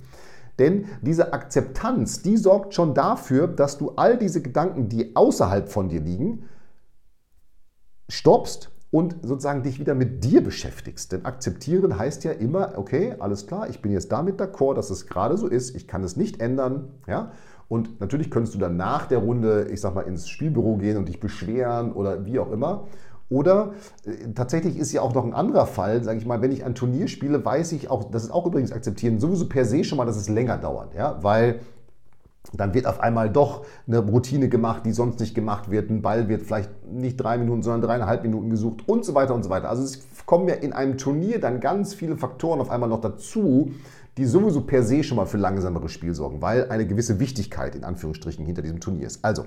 Denn 0.58 0.86
diese 1.02 1.34
Akzeptanz, 1.34 2.22
die 2.22 2.38
sorgt 2.38 2.74
schon 2.74 2.94
dafür, 2.94 3.48
dass 3.48 3.78
du 3.78 3.92
all 3.98 4.18
diese 4.18 4.42
Gedanken, 4.42 4.88
die 4.88 5.16
außerhalb 5.16 5.68
von 5.68 5.90
dir 5.90 6.00
liegen, 6.00 6.46
stoppst 8.08 8.72
und 8.90 9.18
sozusagen 9.22 9.64
dich 9.64 9.80
wieder 9.80 9.96
mit 9.96 10.24
dir 10.24 10.42
beschäftigst. 10.42 11.12
Denn 11.12 11.26
akzeptieren 11.26 11.98
heißt 11.98 12.24
ja 12.24 12.32
immer, 12.32 12.78
okay, 12.78 13.16
alles 13.20 13.48
klar, 13.48 13.70
ich 13.70 13.82
bin 13.82 13.92
jetzt 13.92 14.14
damit 14.14 14.40
d'accord, 14.40 14.76
dass 14.76 14.90
es 14.90 15.08
gerade 15.08 15.38
so 15.38 15.48
ist, 15.48 15.76
ich 15.76 15.88
kann 15.88 16.04
es 16.04 16.16
nicht 16.16 16.40
ändern, 16.40 16.90
ja, 17.06 17.32
und 17.72 18.02
natürlich 18.02 18.30
könntest 18.30 18.54
du 18.54 18.60
dann 18.60 18.76
nach 18.76 19.06
der 19.06 19.20
Runde, 19.20 19.70
ich 19.72 19.80
sag 19.80 19.96
mal, 19.96 20.02
ins 20.02 20.28
Spielbüro 20.28 20.76
gehen 20.76 20.98
und 20.98 21.08
dich 21.08 21.22
beschweren 21.22 21.94
oder 21.94 22.26
wie 22.26 22.38
auch 22.38 22.52
immer. 22.52 22.84
Oder 23.30 23.72
äh, 24.04 24.34
tatsächlich 24.36 24.78
ist 24.78 24.92
ja 24.92 25.02
auch 25.02 25.14
noch 25.14 25.24
ein 25.24 25.34
anderer 25.34 25.66
Fall, 25.68 26.04
sage 26.04 26.20
ich 26.20 26.26
mal, 26.26 26.42
wenn 26.42 26.52
ich 26.52 26.66
ein 26.66 26.76
Turnier 26.76 27.08
spiele, 27.08 27.46
weiß 27.46 27.72
ich 27.72 27.90
auch, 27.90 28.12
das 28.12 28.24
ist 28.26 28.32
auch 28.32 28.46
übrigens 28.46 28.74
akzeptieren, 28.74 29.22
sowieso 29.22 29.48
per 29.48 29.64
se 29.64 29.86
schon 29.86 29.98
mal, 29.98 30.04
dass 30.04 30.18
es 30.18 30.28
länger 30.28 30.58
dauert, 30.58 30.96
ja, 30.96 31.20
weil 31.22 31.62
dann 32.54 32.74
wird 32.74 32.88
auf 32.88 33.00
einmal 33.00 33.30
doch 33.30 33.66
eine 33.88 34.00
Routine 34.00 34.50
gemacht, 34.50 34.86
die 34.86 34.92
sonst 34.92 35.20
nicht 35.20 35.36
gemacht 35.36 35.70
wird. 35.70 35.90
Ein 35.90 36.02
Ball 36.02 36.28
wird 36.28 36.42
vielleicht 36.42 36.70
nicht 36.86 37.18
drei 37.18 37.38
Minuten, 37.38 37.62
sondern 37.62 37.82
dreieinhalb 37.82 38.24
Minuten 38.24 38.50
gesucht 38.50 38.88
und 38.88 39.06
so 39.06 39.14
weiter 39.14 39.36
und 39.36 39.44
so 39.44 39.50
weiter. 39.50 39.70
Also 39.70 39.84
es 39.84 40.00
kommen 40.26 40.48
ja 40.48 40.56
in 40.56 40.74
einem 40.74 40.98
Turnier 40.98 41.40
dann 41.40 41.60
ganz 41.60 41.94
viele 41.94 42.18
Faktoren 42.18 42.60
auf 42.60 42.70
einmal 42.70 42.90
noch 42.90 43.02
dazu, 43.02 43.72
die 44.18 44.26
sowieso 44.26 44.62
per 44.62 44.84
se 44.84 45.04
schon 45.04 45.18
mal 45.18 45.26
für 45.26 45.38
langsameres 45.38 45.92
Spiel 45.92 46.14
sorgen, 46.14 46.42
weil 46.42 46.70
eine 46.70 46.86
gewisse 46.86 47.20
Wichtigkeit 47.20 47.76
in 47.76 47.84
Anführungsstrichen 47.84 48.46
hinter 48.46 48.62
diesem 48.62 48.80
Turnier 48.80 49.08
ist. 49.08 49.24
Also, 49.24 49.46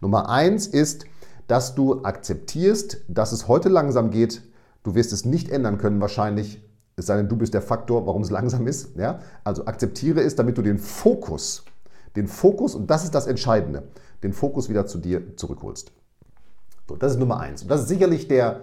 Nummer 0.00 0.28
eins 0.28 0.66
ist, 0.66 1.06
dass 1.46 1.74
du 1.74 2.02
akzeptierst, 2.02 3.04
dass 3.08 3.32
es 3.32 3.48
heute 3.48 3.68
langsam 3.68 4.10
geht. 4.10 4.42
Du 4.82 4.94
wirst 4.94 5.12
es 5.12 5.24
nicht 5.24 5.50
ändern 5.50 5.78
können 5.78 6.00
wahrscheinlich, 6.00 6.62
es 6.96 7.06
sei 7.06 7.16
denn, 7.16 7.28
du 7.28 7.36
bist 7.36 7.54
der 7.54 7.62
Faktor, 7.62 8.06
warum 8.06 8.22
es 8.22 8.30
langsam 8.38 8.66
ist. 8.66 8.96
Ja? 8.96 9.20
Also 9.44 9.66
akzeptiere 9.66 10.20
es, 10.20 10.36
damit 10.36 10.58
du 10.58 10.62
den 10.62 10.78
Fokus, 10.78 11.64
den 12.16 12.28
Fokus, 12.28 12.74
und 12.74 12.90
das 12.90 13.04
ist 13.04 13.14
das 13.14 13.26
Entscheidende, 13.26 13.84
den 14.22 14.32
Fokus 14.32 14.68
wieder 14.68 14.86
zu 14.86 14.98
dir 14.98 15.36
zurückholst. 15.36 15.92
So, 16.88 16.96
das 16.96 17.12
ist 17.12 17.18
Nummer 17.18 17.40
eins. 17.40 17.62
Und 17.62 17.70
das 17.70 17.82
ist 17.82 17.88
sicherlich 17.88 18.28
der 18.28 18.62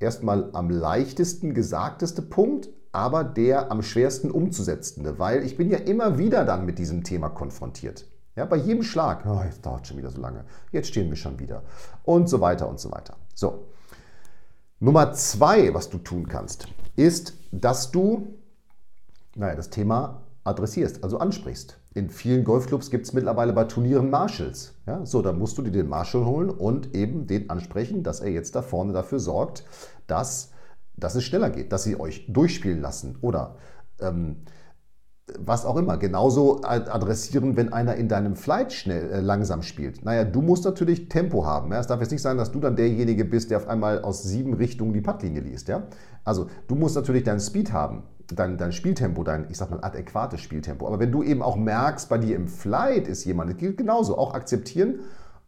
erstmal 0.00 0.50
am 0.52 0.70
leichtesten 0.70 1.54
gesagteste 1.54 2.22
Punkt, 2.22 2.68
aber 2.92 3.24
der 3.24 3.70
am 3.70 3.82
schwersten 3.82 4.30
umzusetzende, 4.30 5.18
weil 5.18 5.44
ich 5.44 5.56
bin 5.56 5.70
ja 5.70 5.78
immer 5.78 6.18
wieder 6.18 6.44
dann 6.44 6.64
mit 6.66 6.78
diesem 6.78 7.04
Thema 7.04 7.28
konfrontiert. 7.28 8.06
Ja, 8.36 8.44
bei 8.44 8.56
jedem 8.56 8.82
Schlag, 8.82 9.24
oh, 9.26 9.42
jetzt 9.44 9.64
dauert 9.64 9.86
schon 9.86 9.96
wieder 9.96 10.10
so 10.10 10.20
lange, 10.20 10.44
jetzt 10.72 10.88
stehen 10.88 11.08
wir 11.08 11.16
schon 11.16 11.38
wieder 11.38 11.62
und 12.02 12.28
so 12.28 12.40
weiter 12.40 12.68
und 12.68 12.80
so 12.80 12.90
weiter. 12.90 13.16
So, 13.34 13.66
Nummer 14.80 15.12
zwei, 15.12 15.72
was 15.72 15.88
du 15.88 15.98
tun 15.98 16.28
kannst, 16.28 16.66
ist, 16.96 17.34
dass 17.52 17.90
du 17.90 18.34
naja, 19.36 19.54
das 19.54 19.70
Thema 19.70 20.22
adressierst, 20.44 21.02
also 21.02 21.18
ansprichst. 21.18 21.78
In 21.94 22.10
vielen 22.10 22.44
Golfclubs 22.44 22.90
gibt 22.90 23.06
es 23.06 23.12
mittlerweile 23.12 23.52
bei 23.52 23.64
Turnieren 23.64 24.10
Marshalls. 24.10 24.74
Ja, 24.86 25.06
so, 25.06 25.22
dann 25.22 25.38
musst 25.38 25.56
du 25.56 25.62
dir 25.62 25.70
den 25.70 25.88
Marshall 25.88 26.24
holen 26.24 26.50
und 26.50 26.94
eben 26.94 27.26
den 27.26 27.50
ansprechen, 27.50 28.02
dass 28.02 28.20
er 28.20 28.30
jetzt 28.30 28.56
da 28.56 28.62
vorne 28.62 28.92
dafür 28.92 29.20
sorgt, 29.20 29.64
dass 30.06 30.50
dass 30.96 31.14
es 31.14 31.24
schneller 31.24 31.50
geht, 31.50 31.72
dass 31.72 31.82
sie 31.82 31.98
euch 31.98 32.26
durchspielen 32.28 32.80
lassen 32.80 33.16
oder 33.20 33.56
ähm, 34.00 34.36
was 35.38 35.64
auch 35.64 35.76
immer. 35.76 35.96
Genauso 35.96 36.62
adressieren, 36.62 37.56
wenn 37.56 37.72
einer 37.72 37.94
in 37.94 38.08
deinem 38.08 38.36
Flight 38.36 38.72
schnell 38.72 39.10
äh, 39.10 39.20
langsam 39.20 39.62
spielt. 39.62 40.04
Naja, 40.04 40.24
du 40.24 40.42
musst 40.42 40.64
natürlich 40.64 41.08
Tempo 41.08 41.46
haben. 41.46 41.72
Ja? 41.72 41.80
Es 41.80 41.86
darf 41.86 42.00
jetzt 42.00 42.10
nicht 42.10 42.22
sein, 42.22 42.36
dass 42.36 42.52
du 42.52 42.60
dann 42.60 42.76
derjenige 42.76 43.24
bist, 43.24 43.50
der 43.50 43.58
auf 43.58 43.68
einmal 43.68 44.02
aus 44.02 44.22
sieben 44.22 44.54
Richtungen 44.54 44.92
die 44.92 45.00
Puttlinie 45.00 45.40
liest. 45.40 45.68
Ja? 45.68 45.84
Also 46.24 46.48
du 46.68 46.74
musst 46.74 46.94
natürlich 46.94 47.24
deinen 47.24 47.40
Speed 47.40 47.72
haben, 47.72 48.02
dein, 48.28 48.58
dein 48.58 48.72
Spieltempo, 48.72 49.24
dein, 49.24 49.46
ich 49.48 49.56
sag 49.56 49.70
mal, 49.70 49.80
adäquates 49.82 50.40
Spieltempo. 50.40 50.86
Aber 50.86 50.98
wenn 50.98 51.10
du 51.10 51.22
eben 51.22 51.42
auch 51.42 51.56
merkst, 51.56 52.08
bei 52.10 52.18
dir 52.18 52.36
im 52.36 52.48
Flight 52.48 53.08
ist 53.08 53.24
jemand, 53.24 53.50
das 53.50 53.56
gilt 53.56 53.78
genauso, 53.78 54.18
auch 54.18 54.34
akzeptieren 54.34 55.00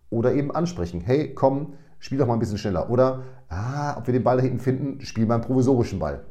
oder 0.09 0.33
eben 0.33 0.51
ansprechen. 0.53 1.03
Hey, 1.03 1.35
komm, 1.35 1.75
spiel 1.99 2.17
doch 2.17 2.27
mal 2.27 2.35
ein 2.35 2.39
bisschen 2.39 2.59
schneller. 2.59 2.89
Oder, 2.89 3.25
ah, 3.51 3.99
ob 3.99 4.07
wir 4.07 4.13
den 4.13 4.25
Ball 4.25 4.39
da 4.39 4.43
hinten 4.43 4.61
finden, 4.61 5.01
spiel 5.03 5.27
mal 5.27 5.35
einen 5.35 5.45
provisorischen 5.45 5.99
Ball 5.99 6.25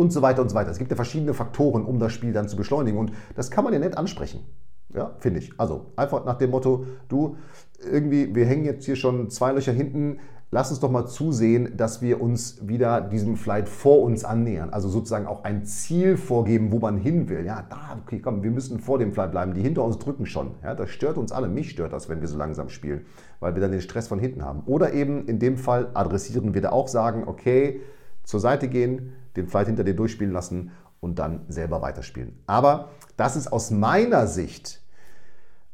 und 0.00 0.12
so 0.12 0.22
weiter 0.22 0.40
und 0.42 0.48
so 0.48 0.54
weiter. 0.54 0.70
Es 0.70 0.78
gibt 0.78 0.90
ja 0.90 0.96
verschiedene 0.96 1.34
Faktoren, 1.34 1.84
um 1.84 1.98
das 1.98 2.12
Spiel 2.12 2.32
dann 2.32 2.48
zu 2.48 2.56
beschleunigen 2.56 2.98
und 2.98 3.12
das 3.36 3.50
kann 3.50 3.64
man 3.64 3.72
ja 3.72 3.78
nett 3.78 3.98
ansprechen. 3.98 4.40
Ja, 4.94 5.12
finde 5.18 5.38
ich. 5.38 5.52
Also 5.58 5.86
einfach 5.94 6.24
nach 6.24 6.38
dem 6.38 6.50
Motto, 6.50 6.86
du, 7.08 7.36
irgendwie, 7.80 8.34
wir 8.34 8.44
hängen 8.46 8.64
jetzt 8.64 8.86
hier 8.86 8.96
schon 8.96 9.30
zwei 9.30 9.52
Löcher 9.52 9.72
hinten, 9.72 10.18
lass 10.50 10.70
uns 10.70 10.80
doch 10.80 10.90
mal 10.90 11.06
zusehen, 11.06 11.76
dass 11.76 12.02
wir 12.02 12.20
uns 12.20 12.66
wieder 12.66 13.00
diesem 13.00 13.36
Flight 13.36 13.68
vor 13.68 14.02
uns 14.02 14.24
annähern. 14.24 14.70
Also 14.70 14.88
sozusagen 14.88 15.26
auch 15.26 15.44
ein 15.44 15.64
Ziel 15.64 16.16
vorgeben, 16.16 16.72
wo 16.72 16.80
man 16.80 16.96
hin 16.96 17.28
will. 17.28 17.44
Ja, 17.44 17.64
da, 17.68 18.00
okay, 18.02 18.18
komm, 18.18 18.42
wir 18.42 18.50
müssen 18.50 18.80
vor 18.80 18.98
dem 18.98 19.12
Flight 19.12 19.30
bleiben. 19.30 19.54
Die 19.54 19.62
hinter 19.62 19.84
uns 19.84 19.98
drücken 19.98 20.26
schon. 20.26 20.52
Ja, 20.64 20.74
das 20.74 20.90
stört 20.90 21.18
uns 21.18 21.30
alle. 21.30 21.46
Mich 21.46 21.70
stört 21.70 21.92
das, 21.92 22.08
wenn 22.08 22.20
wir 22.20 22.26
so 22.26 22.36
langsam 22.38 22.68
spielen, 22.68 23.06
weil 23.38 23.54
wir 23.54 23.60
dann 23.60 23.70
den 23.70 23.82
Stress 23.82 24.08
von 24.08 24.18
hinten 24.18 24.44
haben. 24.44 24.62
Oder 24.66 24.92
eben 24.92 25.26
in 25.26 25.38
dem 25.38 25.56
Fall 25.56 25.90
adressieren 25.94 26.52
wir 26.52 26.62
da 26.62 26.70
auch 26.70 26.88
sagen, 26.88 27.24
okay, 27.26 27.80
zur 28.24 28.40
Seite 28.40 28.68
gehen, 28.68 29.12
den 29.36 29.46
Flight 29.46 29.66
hinter 29.66 29.84
dir 29.84 29.94
durchspielen 29.94 30.32
lassen 30.32 30.72
und 31.00 31.18
dann 31.18 31.42
selber 31.48 31.82
weiterspielen. 31.82 32.38
Aber 32.46 32.90
das 33.16 33.36
ist 33.36 33.52
aus 33.52 33.70
meiner 33.70 34.26
Sicht 34.26 34.82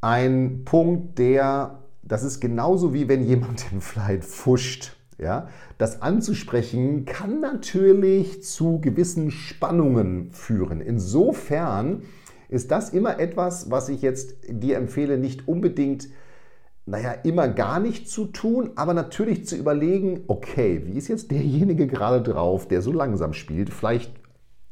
ein 0.01 0.63
Punkt, 0.65 1.19
der, 1.19 1.83
das 2.03 2.23
ist 2.23 2.41
genauso 2.41 2.95
wie 2.95 3.09
wenn 3.09 3.25
jemand 3.25 3.71
den 3.73 3.81
Flight 3.81 4.25
fuscht. 4.25 4.93
Ja, 5.19 5.49
das 5.79 6.03
anzusprechen 6.03 7.07
kann 7.07 7.41
natürlich 7.41 8.45
zu 8.45 8.83
gewissen 8.83 9.31
Spannungen 9.31 10.31
führen. 10.31 10.83
Insofern 10.83 12.03
ist 12.51 12.71
das 12.71 12.91
immer 12.91 13.19
etwas, 13.19 13.71
was 13.71 13.89
ich 13.89 14.03
jetzt 14.03 14.37
dir 14.47 14.77
empfehle, 14.77 15.17
nicht 15.17 15.49
unbedingt 15.49 16.09
naja, 16.87 17.11
immer 17.25 17.49
gar 17.49 17.81
nicht 17.81 18.09
zu 18.09 18.27
tun, 18.27 18.71
aber 18.77 18.95
natürlich 18.95 19.45
zu 19.45 19.57
überlegen, 19.57 20.23
okay, 20.29 20.83
wie 20.87 20.97
ist 20.97 21.09
jetzt 21.09 21.33
derjenige 21.33 21.89
gerade 21.89 22.23
drauf, 22.23 22.69
der 22.69 22.81
so 22.81 22.93
langsam 22.93 23.33
spielt? 23.33 23.71
Vielleicht 23.71 24.13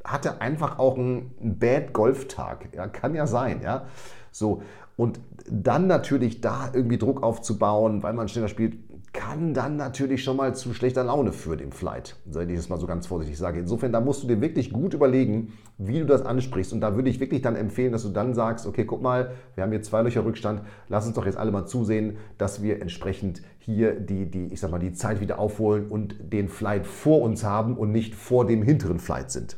hat 0.05 0.25
er 0.25 0.41
einfach 0.41 0.79
auch 0.79 0.97
einen 0.97 1.33
Bad 1.59 1.93
Golftag. 1.93 2.69
Ja, 2.73 2.87
kann 2.87 3.17
ja 3.17 3.27
sein, 3.27 3.63
ja. 3.63 3.87
So. 4.31 4.63
Und 4.97 5.19
dann 5.51 5.89
natürlich 5.89 6.41
da 6.41 6.71
irgendwie 6.73 6.99
Druck 6.99 7.25
aufzubauen, 7.25 8.05
weil 8.05 8.13
man 8.13 8.29
schneller 8.29 8.47
spielt, 8.47 8.77
kann 9.15 9.55
dann 9.55 9.77
natürlich 9.77 10.25
schon 10.25 10.37
mal 10.37 10.55
zu 10.55 10.75
schlechter 10.75 11.05
Laune 11.05 11.33
führen 11.33 11.61
im 11.61 11.73
Flight, 11.73 12.17
wenn 12.25 12.51
ich 12.51 12.57
das 12.57 12.69
mal 12.69 12.81
so 12.81 12.87
ganz 12.87 13.07
vorsichtig 13.07 13.39
sage. 13.39 13.61
Insofern, 13.61 13.93
da 13.93 14.01
musst 14.01 14.25
du 14.25 14.27
dir 14.27 14.41
wirklich 14.41 14.73
gut 14.73 14.93
überlegen, 14.93 15.53
wie 15.79 16.01
du 16.01 16.05
das 16.05 16.23
ansprichst. 16.23 16.73
Und 16.73 16.81
da 16.81 16.97
würde 16.97 17.09
ich 17.09 17.21
wirklich 17.21 17.41
dann 17.41 17.55
empfehlen, 17.55 17.93
dass 17.93 18.03
du 18.03 18.09
dann 18.09 18.35
sagst, 18.35 18.67
okay, 18.67 18.85
guck 18.85 19.01
mal, 19.01 19.31
wir 19.55 19.63
haben 19.63 19.71
hier 19.71 19.83
zwei 19.83 20.03
Löcher 20.03 20.25
Rückstand, 20.25 20.63
lass 20.89 21.07
uns 21.07 21.15
doch 21.15 21.27
jetzt 21.27 21.39
alle 21.39 21.53
mal 21.53 21.65
zusehen, 21.65 22.17
dass 22.39 22.61
wir 22.61 22.83
entsprechend 22.83 23.43
hier 23.59 23.99
die, 23.99 24.29
die, 24.29 24.53
ich 24.53 24.59
sag 24.59 24.73
mal, 24.73 24.81
die 24.81 24.93
Zeit 24.93 25.21
wieder 25.21 25.39
aufholen 25.39 25.89
und 25.89 26.17
den 26.21 26.49
Flight 26.49 26.85
vor 26.85 27.23
uns 27.23 27.45
haben 27.45 27.79
und 27.79 27.93
nicht 27.93 28.17
vor 28.17 28.47
dem 28.47 28.63
hinteren 28.63 28.99
Flight 28.99 29.31
sind. 29.31 29.57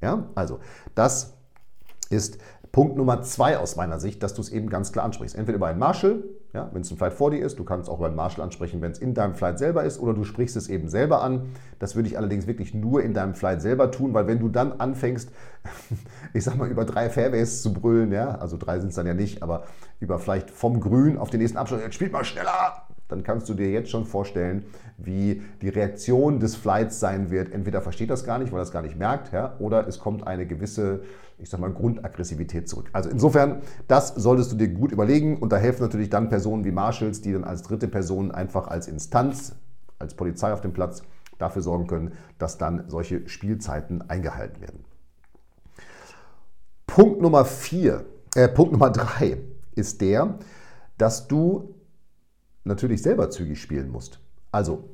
Ja, 0.00 0.28
also 0.34 0.58
das 0.96 1.38
ist 2.10 2.38
Punkt 2.72 2.96
Nummer 2.96 3.22
zwei 3.22 3.58
aus 3.58 3.76
meiner 3.76 4.00
Sicht, 4.00 4.24
dass 4.24 4.34
du 4.34 4.42
es 4.42 4.48
eben 4.48 4.68
ganz 4.68 4.90
klar 4.90 5.04
ansprichst. 5.04 5.36
Entweder 5.36 5.56
über 5.56 5.68
einen 5.68 5.78
Marshall, 5.78 6.24
ja, 6.52 6.68
wenn 6.72 6.82
es 6.82 6.90
ein 6.90 6.98
Flight 6.98 7.14
vor 7.14 7.30
dir 7.30 7.44
ist, 7.44 7.58
du 7.58 7.64
kannst 7.64 7.88
auch 7.88 7.98
über 7.98 8.08
einen 8.08 8.16
Marshall 8.16 8.44
ansprechen, 8.44 8.82
wenn 8.82 8.92
es 8.92 8.98
in 8.98 9.14
deinem 9.14 9.34
Flight 9.34 9.58
selber 9.58 9.84
ist, 9.84 9.98
oder 9.98 10.12
du 10.12 10.24
sprichst 10.24 10.54
es 10.56 10.68
eben 10.68 10.88
selber 10.88 11.22
an. 11.22 11.46
Das 11.78 11.96
würde 11.96 12.08
ich 12.08 12.18
allerdings 12.18 12.46
wirklich 12.46 12.74
nur 12.74 13.02
in 13.02 13.14
deinem 13.14 13.34
Flight 13.34 13.62
selber 13.62 13.90
tun, 13.90 14.12
weil 14.12 14.26
wenn 14.26 14.38
du 14.38 14.50
dann 14.50 14.72
anfängst, 14.72 15.30
ich 16.34 16.44
sag 16.44 16.56
mal, 16.56 16.68
über 16.68 16.84
drei 16.84 17.08
Fairways 17.08 17.62
zu 17.62 17.72
brüllen, 17.72 18.12
ja, 18.12 18.34
also 18.34 18.58
drei 18.58 18.80
sind 18.80 18.90
es 18.90 18.96
dann 18.96 19.06
ja 19.06 19.14
nicht, 19.14 19.42
aber 19.42 19.64
über 19.98 20.18
vielleicht 20.18 20.50
vom 20.50 20.80
Grün 20.80 21.16
auf 21.16 21.30
den 21.30 21.40
nächsten 21.40 21.56
Abschluss, 21.56 21.80
jetzt 21.80 21.94
spielt 21.94 22.12
mal 22.12 22.24
schneller, 22.24 22.81
dann 23.12 23.22
kannst 23.22 23.48
du 23.48 23.54
dir 23.54 23.70
jetzt 23.70 23.90
schon 23.90 24.04
vorstellen, 24.06 24.64
wie 24.96 25.42
die 25.60 25.68
Reaktion 25.68 26.40
des 26.40 26.56
Flights 26.56 26.98
sein 26.98 27.30
wird. 27.30 27.52
Entweder 27.52 27.80
versteht 27.80 28.10
das 28.10 28.24
gar 28.24 28.38
nicht, 28.38 28.52
weil 28.52 28.62
es 28.62 28.72
gar 28.72 28.82
nicht 28.82 28.98
merkt, 28.98 29.32
ja, 29.32 29.54
oder 29.58 29.86
es 29.86 29.98
kommt 29.98 30.26
eine 30.26 30.46
gewisse, 30.46 31.02
ich 31.38 31.50
sag 31.50 31.60
mal, 31.60 31.70
Grundaggressivität 31.72 32.68
zurück. 32.68 32.88
Also 32.92 33.10
insofern, 33.10 33.62
das 33.86 34.08
solltest 34.08 34.52
du 34.52 34.56
dir 34.56 34.68
gut 34.68 34.92
überlegen 34.92 35.36
und 35.36 35.52
da 35.52 35.56
helfen 35.56 35.82
natürlich 35.82 36.10
dann 36.10 36.28
Personen 36.28 36.64
wie 36.64 36.72
Marshalls, 36.72 37.20
die 37.20 37.32
dann 37.32 37.44
als 37.44 37.62
dritte 37.62 37.88
Person 37.88 38.32
einfach 38.32 38.68
als 38.68 38.88
Instanz, 38.88 39.54
als 39.98 40.14
Polizei 40.14 40.52
auf 40.52 40.60
dem 40.60 40.72
Platz 40.72 41.02
dafür 41.38 41.62
sorgen 41.62 41.86
können, 41.86 42.12
dass 42.38 42.58
dann 42.58 42.84
solche 42.88 43.28
Spielzeiten 43.28 44.08
eingehalten 44.08 44.60
werden. 44.60 44.84
Punkt 46.86 47.20
Nummer 47.20 47.44
vier, 47.44 48.04
äh, 48.34 48.48
Punkt 48.48 48.72
Nummer 48.72 48.90
drei 48.90 49.38
ist 49.74 50.00
der, 50.00 50.38
dass 50.98 51.26
du 51.26 51.74
natürlich 52.64 53.02
selber 53.02 53.30
zügig 53.30 53.60
spielen 53.60 53.90
musst. 53.90 54.20
Also, 54.50 54.88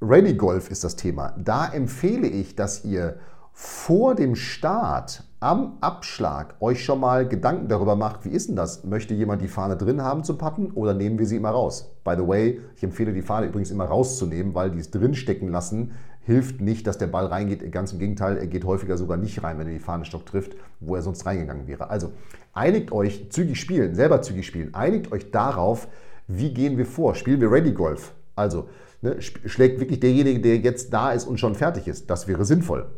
Ready 0.00 0.34
Golf 0.34 0.70
ist 0.70 0.84
das 0.84 0.96
Thema. 0.96 1.34
Da 1.38 1.66
empfehle 1.72 2.28
ich, 2.28 2.54
dass 2.54 2.84
ihr 2.84 3.16
vor 3.52 4.14
dem 4.14 4.36
Start 4.36 5.24
am 5.40 5.78
Abschlag 5.80 6.56
euch 6.60 6.84
schon 6.84 7.00
mal 7.00 7.26
Gedanken 7.26 7.68
darüber 7.68 7.96
macht, 7.96 8.24
wie 8.24 8.30
ist 8.30 8.48
denn 8.48 8.56
das? 8.56 8.84
Möchte 8.84 9.14
jemand 9.14 9.40
die 9.40 9.48
Fahne 9.48 9.76
drin 9.76 10.02
haben 10.02 10.24
zu 10.24 10.36
patten 10.36 10.70
oder 10.72 10.92
nehmen 10.92 11.18
wir 11.18 11.26
sie 11.26 11.36
immer 11.36 11.50
raus? 11.50 11.90
By 12.04 12.14
the 12.16 12.26
way, 12.26 12.60
ich 12.76 12.82
empfehle 12.82 13.14
die 13.14 13.22
Fahne 13.22 13.46
übrigens 13.46 13.70
immer 13.70 13.86
rauszunehmen, 13.86 14.54
weil 14.54 14.70
die 14.70 14.78
es 14.78 14.90
drin 14.90 15.14
stecken 15.14 15.48
lassen 15.48 15.92
hilft 16.26 16.60
nicht, 16.60 16.88
dass 16.88 16.98
der 16.98 17.06
Ball 17.06 17.26
reingeht. 17.26 17.70
Ganz 17.70 17.92
im 17.92 18.00
Gegenteil, 18.00 18.36
er 18.36 18.48
geht 18.48 18.64
häufiger 18.64 18.98
sogar 18.98 19.16
nicht 19.16 19.44
rein, 19.44 19.58
wenn 19.58 19.68
er 19.68 19.72
die 19.72 19.78
Fahne 19.78 20.04
Stock 20.04 20.26
trifft, 20.26 20.56
wo 20.80 20.96
er 20.96 21.02
sonst 21.02 21.24
reingegangen 21.24 21.68
wäre. 21.68 21.88
Also 21.88 22.12
einigt 22.52 22.90
euch, 22.90 23.30
zügig 23.30 23.60
spielen, 23.60 23.94
selber 23.94 24.22
zügig 24.22 24.44
spielen, 24.44 24.74
einigt 24.74 25.12
euch 25.12 25.30
darauf, 25.30 25.86
wie 26.26 26.52
gehen 26.52 26.76
wir 26.78 26.86
vor? 26.86 27.14
Spielen 27.14 27.40
wir 27.40 27.50
Ready 27.50 27.72
Golf? 27.72 28.12
Also 28.34 28.68
ne, 29.00 29.20
schlägt 29.20 29.80
wirklich 29.80 30.00
derjenige, 30.00 30.40
der 30.40 30.58
jetzt 30.58 30.92
da 30.92 31.12
ist 31.12 31.26
und 31.26 31.38
schon 31.38 31.54
fertig 31.54 31.88
ist. 31.88 32.10
Das 32.10 32.28
wäre 32.28 32.44
sinnvoll. 32.44 32.90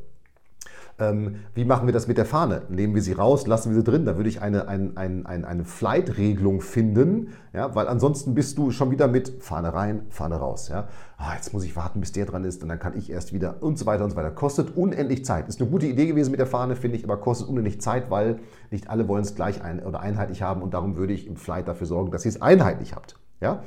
Ähm, 1.00 1.36
wie 1.54 1.64
machen 1.64 1.86
wir 1.86 1.92
das 1.92 2.08
mit 2.08 2.18
der 2.18 2.24
Fahne? 2.24 2.62
Nehmen 2.70 2.94
wir 2.96 3.02
sie 3.02 3.12
raus, 3.12 3.46
lassen 3.46 3.70
wir 3.70 3.76
sie 3.76 3.84
drin? 3.84 4.04
Da 4.04 4.16
würde 4.16 4.28
ich 4.28 4.42
eine, 4.42 4.66
ein, 4.66 4.96
ein, 4.96 5.26
ein, 5.26 5.44
eine 5.44 5.64
Flight-Regelung 5.64 6.60
finden, 6.60 7.28
ja, 7.52 7.72
weil 7.76 7.86
ansonsten 7.86 8.34
bist 8.34 8.58
du 8.58 8.72
schon 8.72 8.90
wieder 8.90 9.06
mit 9.06 9.40
Fahne 9.40 9.72
rein, 9.72 10.02
Fahne 10.10 10.36
raus. 10.36 10.68
Ja. 10.68 10.88
Ah, 11.16 11.34
jetzt 11.36 11.52
muss 11.52 11.62
ich 11.62 11.76
warten, 11.76 12.00
bis 12.00 12.10
der 12.10 12.26
dran 12.26 12.44
ist 12.44 12.64
und 12.64 12.68
dann 12.68 12.80
kann 12.80 12.96
ich 12.96 13.12
erst 13.12 13.32
wieder 13.32 13.62
und 13.62 13.78
so 13.78 13.86
weiter 13.86 14.02
und 14.02 14.10
so 14.10 14.16
weiter. 14.16 14.32
Kostet 14.32 14.76
unendlich 14.76 15.24
Zeit. 15.24 15.48
Ist 15.48 15.60
eine 15.60 15.70
gute 15.70 15.86
Idee 15.86 16.06
gewesen 16.06 16.32
mit 16.32 16.40
der 16.40 16.48
Fahne, 16.48 16.74
finde 16.74 16.96
ich, 16.96 17.04
aber 17.04 17.18
kostet 17.18 17.48
unendlich 17.48 17.80
Zeit, 17.80 18.10
weil 18.10 18.40
nicht 18.72 18.90
alle 18.90 19.06
wollen 19.06 19.22
es 19.22 19.36
gleich 19.36 19.62
ein 19.62 19.80
oder 19.84 20.00
einheitlich 20.00 20.42
haben 20.42 20.62
und 20.62 20.74
darum 20.74 20.96
würde 20.96 21.12
ich 21.12 21.28
im 21.28 21.36
Flight 21.36 21.68
dafür 21.68 21.86
sorgen, 21.86 22.10
dass 22.10 22.24
ihr 22.24 22.30
es 22.30 22.42
einheitlich 22.42 22.96
habt. 22.96 23.16
Ja. 23.40 23.62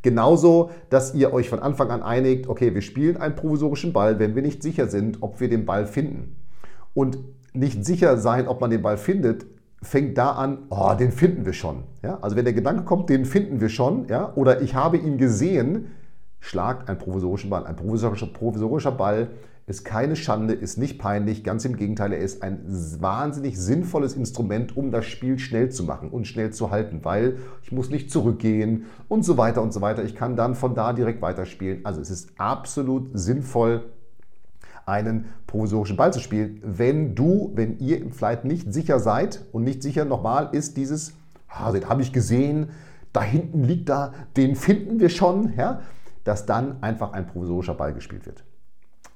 Genauso, 0.00 0.70
dass 0.88 1.14
ihr 1.14 1.34
euch 1.34 1.50
von 1.50 1.58
Anfang 1.58 1.90
an 1.90 2.02
einigt, 2.02 2.48
okay, 2.48 2.74
wir 2.74 2.80
spielen 2.80 3.18
einen 3.18 3.34
provisorischen 3.34 3.92
Ball, 3.92 4.18
wenn 4.18 4.34
wir 4.34 4.40
nicht 4.40 4.62
sicher 4.62 4.88
sind, 4.88 5.18
ob 5.20 5.40
wir 5.40 5.50
den 5.50 5.66
Ball 5.66 5.84
finden 5.86 6.39
und 7.00 7.16
nicht 7.54 7.82
sicher 7.86 8.18
sein, 8.18 8.46
ob 8.46 8.60
man 8.60 8.70
den 8.70 8.82
Ball 8.82 8.98
findet, 8.98 9.46
fängt 9.82 10.18
da 10.18 10.32
an, 10.32 10.66
oh, 10.68 10.92
den 10.92 11.12
finden 11.12 11.46
wir 11.46 11.54
schon. 11.54 11.84
Ja? 12.02 12.18
Also 12.20 12.36
wenn 12.36 12.44
der 12.44 12.52
Gedanke 12.52 12.84
kommt, 12.84 13.08
den 13.08 13.24
finden 13.24 13.62
wir 13.62 13.70
schon, 13.70 14.06
ja? 14.08 14.34
oder 14.34 14.60
ich 14.60 14.74
habe 14.74 14.98
ihn 14.98 15.16
gesehen, 15.16 15.86
schlagt 16.40 16.90
einen 16.90 16.98
provisorischen 16.98 17.48
Ball. 17.48 17.64
Ein 17.64 17.76
provisorischer, 17.76 18.26
provisorischer 18.26 18.92
Ball 18.92 19.28
ist 19.66 19.86
keine 19.86 20.14
Schande, 20.14 20.52
ist 20.52 20.76
nicht 20.76 20.98
peinlich, 20.98 21.42
ganz 21.42 21.64
im 21.64 21.76
Gegenteil, 21.76 22.12
er 22.12 22.18
ist 22.18 22.42
ein 22.42 22.60
wahnsinnig 22.98 23.58
sinnvolles 23.58 24.14
Instrument, 24.14 24.76
um 24.76 24.90
das 24.90 25.06
Spiel 25.06 25.38
schnell 25.38 25.70
zu 25.70 25.84
machen 25.84 26.10
und 26.10 26.26
schnell 26.26 26.50
zu 26.50 26.70
halten, 26.70 27.00
weil 27.02 27.38
ich 27.62 27.72
muss 27.72 27.88
nicht 27.88 28.10
zurückgehen 28.10 28.84
und 29.08 29.24
so 29.24 29.38
weiter 29.38 29.62
und 29.62 29.72
so 29.72 29.80
weiter. 29.80 30.04
Ich 30.04 30.14
kann 30.14 30.36
dann 30.36 30.54
von 30.54 30.74
da 30.74 30.92
direkt 30.92 31.22
weiterspielen. 31.22 31.80
Also 31.86 32.02
es 32.02 32.10
ist 32.10 32.32
absolut 32.36 33.08
sinnvoll, 33.14 33.84
einen 34.90 35.26
provisorischen 35.46 35.96
Ball 35.96 36.12
zu 36.12 36.20
spielen. 36.20 36.60
Wenn 36.64 37.14
du, 37.14 37.52
wenn 37.54 37.78
ihr 37.78 37.98
im 38.00 38.12
Flight 38.12 38.44
nicht 38.44 38.72
sicher 38.72 38.98
seid 38.98 39.44
und 39.52 39.64
nicht 39.64 39.82
sicher 39.82 40.04
nochmal 40.04 40.50
ist 40.52 40.76
dieses, 40.76 41.14
ah, 41.48 41.72
den 41.72 41.88
habe 41.88 42.02
ich 42.02 42.12
gesehen, 42.12 42.70
da 43.12 43.22
hinten 43.22 43.64
liegt 43.64 43.88
da, 43.88 44.12
den 44.36 44.56
finden 44.56 45.00
wir 45.00 45.08
schon, 45.08 45.54
ja, 45.56 45.80
dass 46.24 46.46
dann 46.46 46.82
einfach 46.82 47.12
ein 47.12 47.26
provisorischer 47.26 47.74
Ball 47.74 47.94
gespielt 47.94 48.26
wird. 48.26 48.44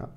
Ja. 0.00 0.08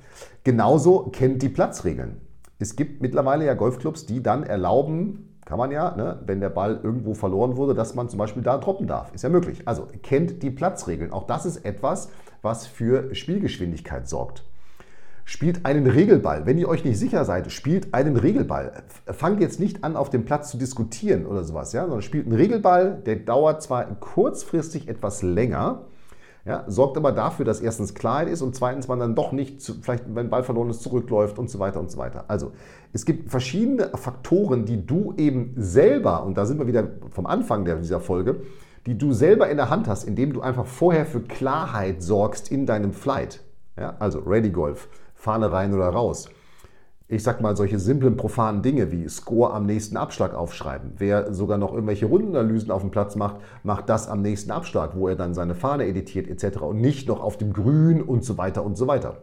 Genauso 0.43 1.09
kennt 1.11 1.41
die 1.41 1.49
Platzregeln. 1.49 2.21
Es 2.59 2.75
gibt 2.75 3.01
mittlerweile 3.01 3.45
ja 3.45 3.53
Golfclubs, 3.53 4.05
die 4.05 4.23
dann 4.23 4.43
erlauben, 4.43 5.37
kann 5.45 5.59
man 5.59 5.71
ja, 5.71 5.95
ne, 5.95 6.19
wenn 6.25 6.41
der 6.41 6.49
Ball 6.49 6.79
irgendwo 6.83 7.13
verloren 7.13 7.55
wurde, 7.55 7.73
dass 7.73 7.95
man 7.95 8.09
zum 8.09 8.17
Beispiel 8.19 8.43
da 8.43 8.57
droppen 8.57 8.87
darf. 8.87 9.13
Ist 9.13 9.23
ja 9.23 9.29
möglich. 9.29 9.61
Also 9.65 9.87
kennt 10.03 10.43
die 10.43 10.49
Platzregeln. 10.49 11.13
Auch 11.13 11.25
das 11.25 11.45
ist 11.45 11.63
etwas, 11.65 12.09
was 12.41 12.65
für 12.65 13.13
Spielgeschwindigkeit 13.15 14.09
sorgt. 14.09 14.43
Spielt 15.29 15.65
einen 15.65 15.87
Regelball. 15.87 16.45
Wenn 16.45 16.57
ihr 16.57 16.69
euch 16.69 16.85
nicht 16.85 16.97
sicher 16.97 17.25
seid, 17.25 17.51
spielt 17.51 17.93
einen 17.93 18.15
Regelball. 18.15 18.71
Fangt 19.07 19.41
jetzt 19.41 19.59
nicht 19.59 19.83
an, 19.83 19.97
auf 19.97 20.09
dem 20.09 20.23
Platz 20.23 20.49
zu 20.51 20.57
diskutieren 20.57 21.25
oder 21.25 21.43
sowas, 21.43 21.73
ja, 21.73 21.81
sondern 21.81 22.01
spielt 22.01 22.27
einen 22.27 22.35
Regelball, 22.37 23.01
der 23.05 23.17
dauert 23.17 23.61
zwar 23.61 23.83
kurzfristig 23.99 24.87
etwas 24.87 25.23
länger, 25.23 25.81
ja, 26.45 26.63
sorgt 26.67 26.95
aber 26.95 27.11
dafür, 27.11 27.43
dass 27.43 27.59
erstens 27.59 27.93
Klarheit 27.93 28.29
ist 28.29 28.41
und 28.41 28.55
zweitens 28.55 28.87
man 28.87 28.99
dann 28.99 29.15
doch 29.15 29.33
nicht, 29.33 29.61
zu, 29.61 29.73
vielleicht 29.81 30.05
wenn 30.15 30.29
Ball 30.29 30.43
verloren 30.43 30.69
ist, 30.69 30.81
zurückläuft 30.81 31.37
und 31.39 31.49
so 31.49 31.59
weiter 31.59 31.81
und 31.81 31.91
so 31.91 31.97
weiter. 31.97 32.23
Also 32.29 32.53
es 32.93 33.03
gibt 33.03 33.29
verschiedene 33.29 33.89
Faktoren, 33.95 34.63
die 34.63 34.85
du 34.85 35.13
eben 35.17 35.55
selber, 35.57 36.23
und 36.23 36.37
da 36.37 36.45
sind 36.45 36.57
wir 36.57 36.67
wieder 36.67 36.87
vom 37.11 37.25
Anfang 37.25 37.65
dieser 37.81 37.99
Folge, 37.99 38.39
die 38.85 38.97
du 38.97 39.11
selber 39.11 39.49
in 39.49 39.57
der 39.57 39.69
Hand 39.69 39.89
hast, 39.89 40.05
indem 40.05 40.31
du 40.31 40.39
einfach 40.39 40.65
vorher 40.65 41.05
für 41.05 41.19
Klarheit 41.19 42.01
sorgst 42.01 42.49
in 42.49 42.65
deinem 42.65 42.93
Flight. 42.93 43.41
Ja, 43.77 43.97
also 43.99 44.19
Ready 44.19 44.49
Golf, 44.49 44.87
Fahne 45.17 45.51
rein 45.51 45.73
oder 45.73 45.89
raus 45.89 46.29
ich 47.09 47.23
sag 47.23 47.39
mal, 47.39 47.55
solche 47.55 47.79
simplen, 47.79 48.17
profanen 48.17 48.61
Dinge 48.61 48.91
wie 48.91 49.07
Score 49.07 49.53
am 49.53 49.65
nächsten 49.65 49.95
Abschlag 49.95 50.33
aufschreiben. 50.33 50.93
Wer 50.97 51.33
sogar 51.33 51.57
noch 51.57 51.73
irgendwelche 51.73 52.05
Rundenanalysen 52.05 52.69
auf 52.69 52.81
dem 52.81 52.91
Platz 52.91 53.15
macht, 53.15 53.37
macht 53.63 53.87
das 53.87 54.09
am 54.09 54.21
nächsten 54.21 54.51
Abschlag, 54.51 54.95
wo 54.95 55.07
er 55.07 55.15
dann 55.15 55.33
seine 55.33 55.55
Fahne 55.55 55.85
editiert 55.85 56.27
etc. 56.27 56.59
und 56.61 56.81
nicht 56.81 57.07
noch 57.07 57.21
auf 57.21 57.37
dem 57.37 57.53
Grün 57.53 58.01
und 58.01 58.25
so 58.25 58.37
weiter 58.37 58.65
und 58.65 58.77
so 58.77 58.87
weiter. 58.87 59.21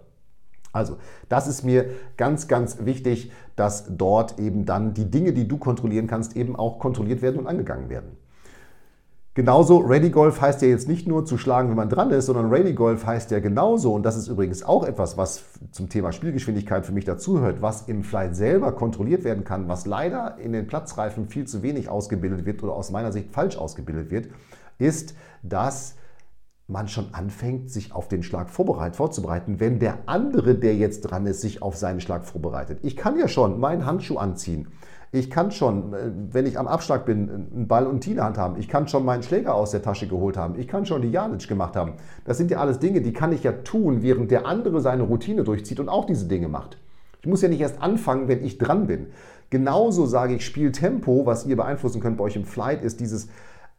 Also, 0.72 0.96
das 1.28 1.46
ist 1.46 1.62
mir 1.62 1.90
ganz, 2.16 2.48
ganz 2.48 2.84
wichtig, 2.84 3.30
dass 3.54 3.84
dort 3.96 4.38
eben 4.40 4.64
dann 4.64 4.94
die 4.94 5.10
Dinge, 5.10 5.32
die 5.32 5.46
du 5.46 5.58
kontrollieren 5.58 6.06
kannst, 6.06 6.36
eben 6.36 6.56
auch 6.56 6.78
kontrolliert 6.78 7.22
werden 7.22 7.38
und 7.38 7.46
angegangen 7.46 7.90
werden. 7.90 8.16
Genauso, 9.36 9.78
Ready 9.78 10.10
Golf 10.10 10.40
heißt 10.40 10.62
ja 10.62 10.68
jetzt 10.68 10.86
nicht 10.86 11.08
nur 11.08 11.24
zu 11.24 11.38
schlagen, 11.38 11.68
wenn 11.68 11.76
man 11.76 11.88
dran 11.88 12.12
ist, 12.12 12.26
sondern 12.26 12.50
Ready 12.50 12.72
Golf 12.72 13.04
heißt 13.04 13.32
ja 13.32 13.40
genauso, 13.40 13.92
und 13.92 14.04
das 14.04 14.16
ist 14.16 14.28
übrigens 14.28 14.62
auch 14.62 14.84
etwas, 14.84 15.16
was 15.16 15.42
zum 15.72 15.88
Thema 15.88 16.12
Spielgeschwindigkeit 16.12 16.86
für 16.86 16.92
mich 16.92 17.04
dazuhört, 17.04 17.60
was 17.60 17.88
im 17.88 18.04
Flight 18.04 18.36
selber 18.36 18.70
kontrolliert 18.70 19.24
werden 19.24 19.42
kann, 19.42 19.66
was 19.66 19.86
leider 19.86 20.38
in 20.38 20.52
den 20.52 20.68
Platzreifen 20.68 21.26
viel 21.26 21.48
zu 21.48 21.64
wenig 21.64 21.88
ausgebildet 21.88 22.46
wird 22.46 22.62
oder 22.62 22.74
aus 22.74 22.92
meiner 22.92 23.10
Sicht 23.10 23.32
falsch 23.32 23.56
ausgebildet 23.56 24.12
wird, 24.12 24.28
ist, 24.78 25.16
dass 25.42 25.96
man 26.68 26.86
schon 26.86 27.12
anfängt, 27.12 27.72
sich 27.72 27.92
auf 27.92 28.06
den 28.06 28.22
Schlag 28.22 28.50
vorbereitet, 28.50 28.94
vorzubereiten, 28.94 29.58
wenn 29.58 29.80
der 29.80 29.98
andere, 30.06 30.54
der 30.54 30.76
jetzt 30.76 31.02
dran 31.02 31.26
ist, 31.26 31.40
sich 31.40 31.60
auf 31.60 31.76
seinen 31.76 32.00
Schlag 32.00 32.24
vorbereitet. 32.24 32.78
Ich 32.82 32.96
kann 32.96 33.18
ja 33.18 33.26
schon 33.26 33.58
meinen 33.58 33.84
Handschuh 33.84 34.16
anziehen. 34.16 34.68
Ich 35.14 35.30
kann 35.30 35.52
schon, 35.52 35.94
äh, 35.94 36.10
wenn 36.32 36.44
ich 36.44 36.58
am 36.58 36.66
Abschlag 36.66 37.06
bin, 37.06 37.30
einen 37.30 37.68
Ball 37.68 37.86
und 37.86 38.00
Tine 38.00 38.24
Hand 38.24 38.36
haben. 38.36 38.56
Ich 38.58 38.66
kann 38.66 38.88
schon 38.88 39.04
meinen 39.04 39.22
Schläger 39.22 39.54
aus 39.54 39.70
der 39.70 39.80
Tasche 39.80 40.08
geholt 40.08 40.36
haben. 40.36 40.58
Ich 40.58 40.66
kann 40.66 40.86
schon 40.86 41.02
die 41.02 41.10
Janic 41.10 41.46
gemacht 41.46 41.76
haben. 41.76 41.92
Das 42.24 42.36
sind 42.36 42.50
ja 42.50 42.58
alles 42.58 42.80
Dinge, 42.80 43.00
die 43.00 43.12
kann 43.12 43.32
ich 43.32 43.44
ja 43.44 43.52
tun, 43.52 44.02
während 44.02 44.32
der 44.32 44.44
andere 44.44 44.80
seine 44.80 45.04
Routine 45.04 45.44
durchzieht 45.44 45.78
und 45.78 45.88
auch 45.88 46.04
diese 46.04 46.26
Dinge 46.26 46.48
macht. 46.48 46.78
Ich 47.20 47.28
muss 47.28 47.42
ja 47.42 47.48
nicht 47.48 47.60
erst 47.60 47.80
anfangen, 47.80 48.26
wenn 48.26 48.44
ich 48.44 48.58
dran 48.58 48.88
bin. 48.88 49.06
Genauso 49.50 50.04
sage 50.04 50.34
ich 50.34 50.44
Spieltempo, 50.44 51.26
was 51.26 51.46
ihr 51.46 51.54
beeinflussen 51.54 52.00
könnt 52.00 52.16
bei 52.16 52.24
euch 52.24 52.34
im 52.34 52.44
Flight, 52.44 52.82
ist 52.82 52.98
dieses 52.98 53.28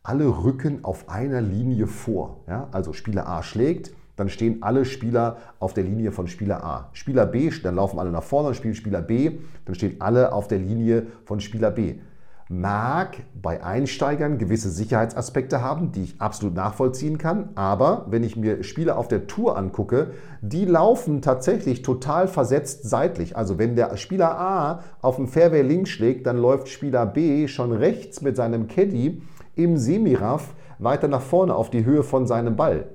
alle 0.03 0.25
rücken 0.45 0.85
auf 0.85 1.09
einer 1.09 1.41
Linie 1.41 1.87
vor. 1.87 2.37
Ja? 2.47 2.69
Also 2.71 2.93
Spieler 2.93 3.27
A 3.27 3.43
schlägt, 3.43 3.91
dann 4.15 4.29
stehen 4.29 4.61
alle 4.61 4.85
Spieler 4.85 5.37
auf 5.59 5.73
der 5.73 5.83
Linie 5.83 6.11
von 6.11 6.27
Spieler 6.27 6.63
A. 6.63 6.89
Spieler 6.93 7.25
B, 7.25 7.51
dann 7.63 7.75
laufen 7.75 7.99
alle 7.99 8.11
nach 8.11 8.23
vorne, 8.23 8.49
dann 8.49 8.55
spielt 8.55 8.75
Spieler 8.75 9.01
B, 9.01 9.31
dann 9.65 9.75
stehen 9.75 9.97
alle 9.99 10.31
auf 10.31 10.47
der 10.47 10.59
Linie 10.59 11.07
von 11.25 11.39
Spieler 11.39 11.71
B. 11.71 11.95
Mag 12.47 13.17
bei 13.41 13.63
Einsteigern 13.63 14.37
gewisse 14.37 14.69
Sicherheitsaspekte 14.69 15.63
haben, 15.63 15.91
die 15.91 16.03
ich 16.03 16.21
absolut 16.21 16.53
nachvollziehen 16.53 17.17
kann, 17.17 17.49
aber 17.55 18.05
wenn 18.09 18.23
ich 18.23 18.35
mir 18.35 18.63
Spieler 18.63 18.99
auf 18.99 19.07
der 19.07 19.25
Tour 19.25 19.57
angucke, 19.57 20.11
die 20.41 20.65
laufen 20.65 21.23
tatsächlich 21.23 21.81
total 21.81 22.27
versetzt 22.27 22.87
seitlich. 22.87 23.35
Also 23.35 23.57
wenn 23.57 23.75
der 23.75 23.97
Spieler 23.97 24.39
A 24.39 24.83
auf 25.01 25.15
dem 25.15 25.27
Fairway 25.27 25.63
links 25.63 25.89
schlägt, 25.89 26.27
dann 26.27 26.37
läuft 26.37 26.69
Spieler 26.69 27.07
B 27.07 27.47
schon 27.47 27.71
rechts 27.71 28.21
mit 28.21 28.35
seinem 28.35 28.67
Caddy 28.67 29.23
im 29.55 29.77
Semiraff 29.77 30.53
weiter 30.77 31.07
nach 31.07 31.21
vorne 31.21 31.55
auf 31.55 31.71
die 31.71 31.83
Höhe 31.83 32.03
von 32.03 32.27
seinem 32.27 32.55
Ball 32.55 32.85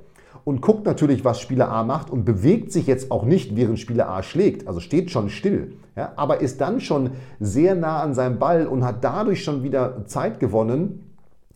und 0.44 0.60
guckt 0.62 0.86
natürlich, 0.86 1.24
was 1.24 1.40
Spieler 1.40 1.70
A 1.70 1.84
macht 1.84 2.10
und 2.10 2.24
bewegt 2.24 2.72
sich 2.72 2.86
jetzt 2.86 3.10
auch 3.10 3.24
nicht, 3.24 3.56
während 3.56 3.78
Spieler 3.78 4.08
A 4.08 4.22
schlägt, 4.22 4.66
also 4.66 4.80
steht 4.80 5.10
schon 5.10 5.30
still, 5.30 5.74
ja, 5.96 6.12
aber 6.16 6.40
ist 6.40 6.60
dann 6.60 6.80
schon 6.80 7.10
sehr 7.38 7.74
nah 7.74 8.00
an 8.00 8.14
seinem 8.14 8.38
Ball 8.38 8.66
und 8.66 8.84
hat 8.84 9.04
dadurch 9.04 9.44
schon 9.44 9.62
wieder 9.62 10.06
Zeit 10.06 10.40
gewonnen, 10.40 11.12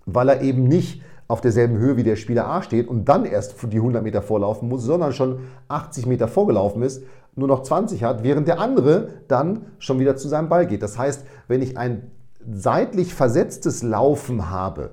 weil 0.06 0.28
er 0.28 0.42
eben 0.42 0.64
nicht 0.64 1.02
auf 1.28 1.40
derselben 1.40 1.78
Höhe 1.78 1.96
wie 1.96 2.02
der 2.02 2.16
Spieler 2.16 2.46
A 2.46 2.62
steht 2.62 2.86
und 2.86 3.08
dann 3.08 3.24
erst 3.24 3.56
die 3.72 3.76
100 3.76 4.02
Meter 4.02 4.22
vorlaufen 4.22 4.68
muss, 4.68 4.82
sondern 4.82 5.12
schon 5.12 5.40
80 5.68 6.06
Meter 6.06 6.28
vorgelaufen 6.28 6.82
ist, 6.82 7.02
nur 7.36 7.48
noch 7.48 7.62
20 7.62 8.04
hat, 8.04 8.22
während 8.22 8.46
der 8.46 8.60
andere 8.60 9.08
dann 9.26 9.62
schon 9.78 9.98
wieder 9.98 10.16
zu 10.16 10.28
seinem 10.28 10.48
Ball 10.48 10.66
geht. 10.66 10.82
Das 10.82 10.98
heißt, 10.98 11.26
wenn 11.48 11.62
ich 11.62 11.78
ein 11.78 12.10
seitlich 12.52 13.14
versetztes 13.14 13.82
Laufen 13.82 14.50
habe, 14.50 14.90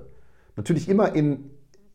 natürlich 0.56 0.88
immer 0.88 1.14
in 1.14 1.50